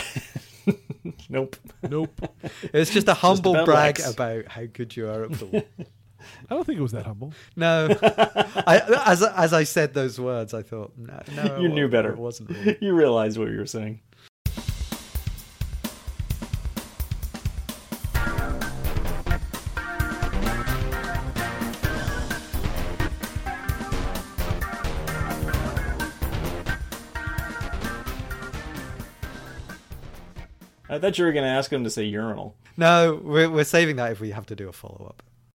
[1.29, 1.55] Nope.
[1.87, 2.21] Nope.
[2.73, 4.11] It's just a humble about brag Lex.
[4.11, 5.63] about how good you are at pool.
[6.49, 7.33] I don't think it was that humble.
[7.55, 11.87] no, I, as as I said those words, I thought no, no, you it knew
[11.87, 12.11] better.
[12.11, 12.49] It wasn't.
[12.49, 12.77] Really.
[12.81, 14.01] you realized what you were saying.
[30.99, 32.57] I thought you were going to ask him to say urinal.
[32.75, 35.23] No, we're we're saving that if we have to do a follow up.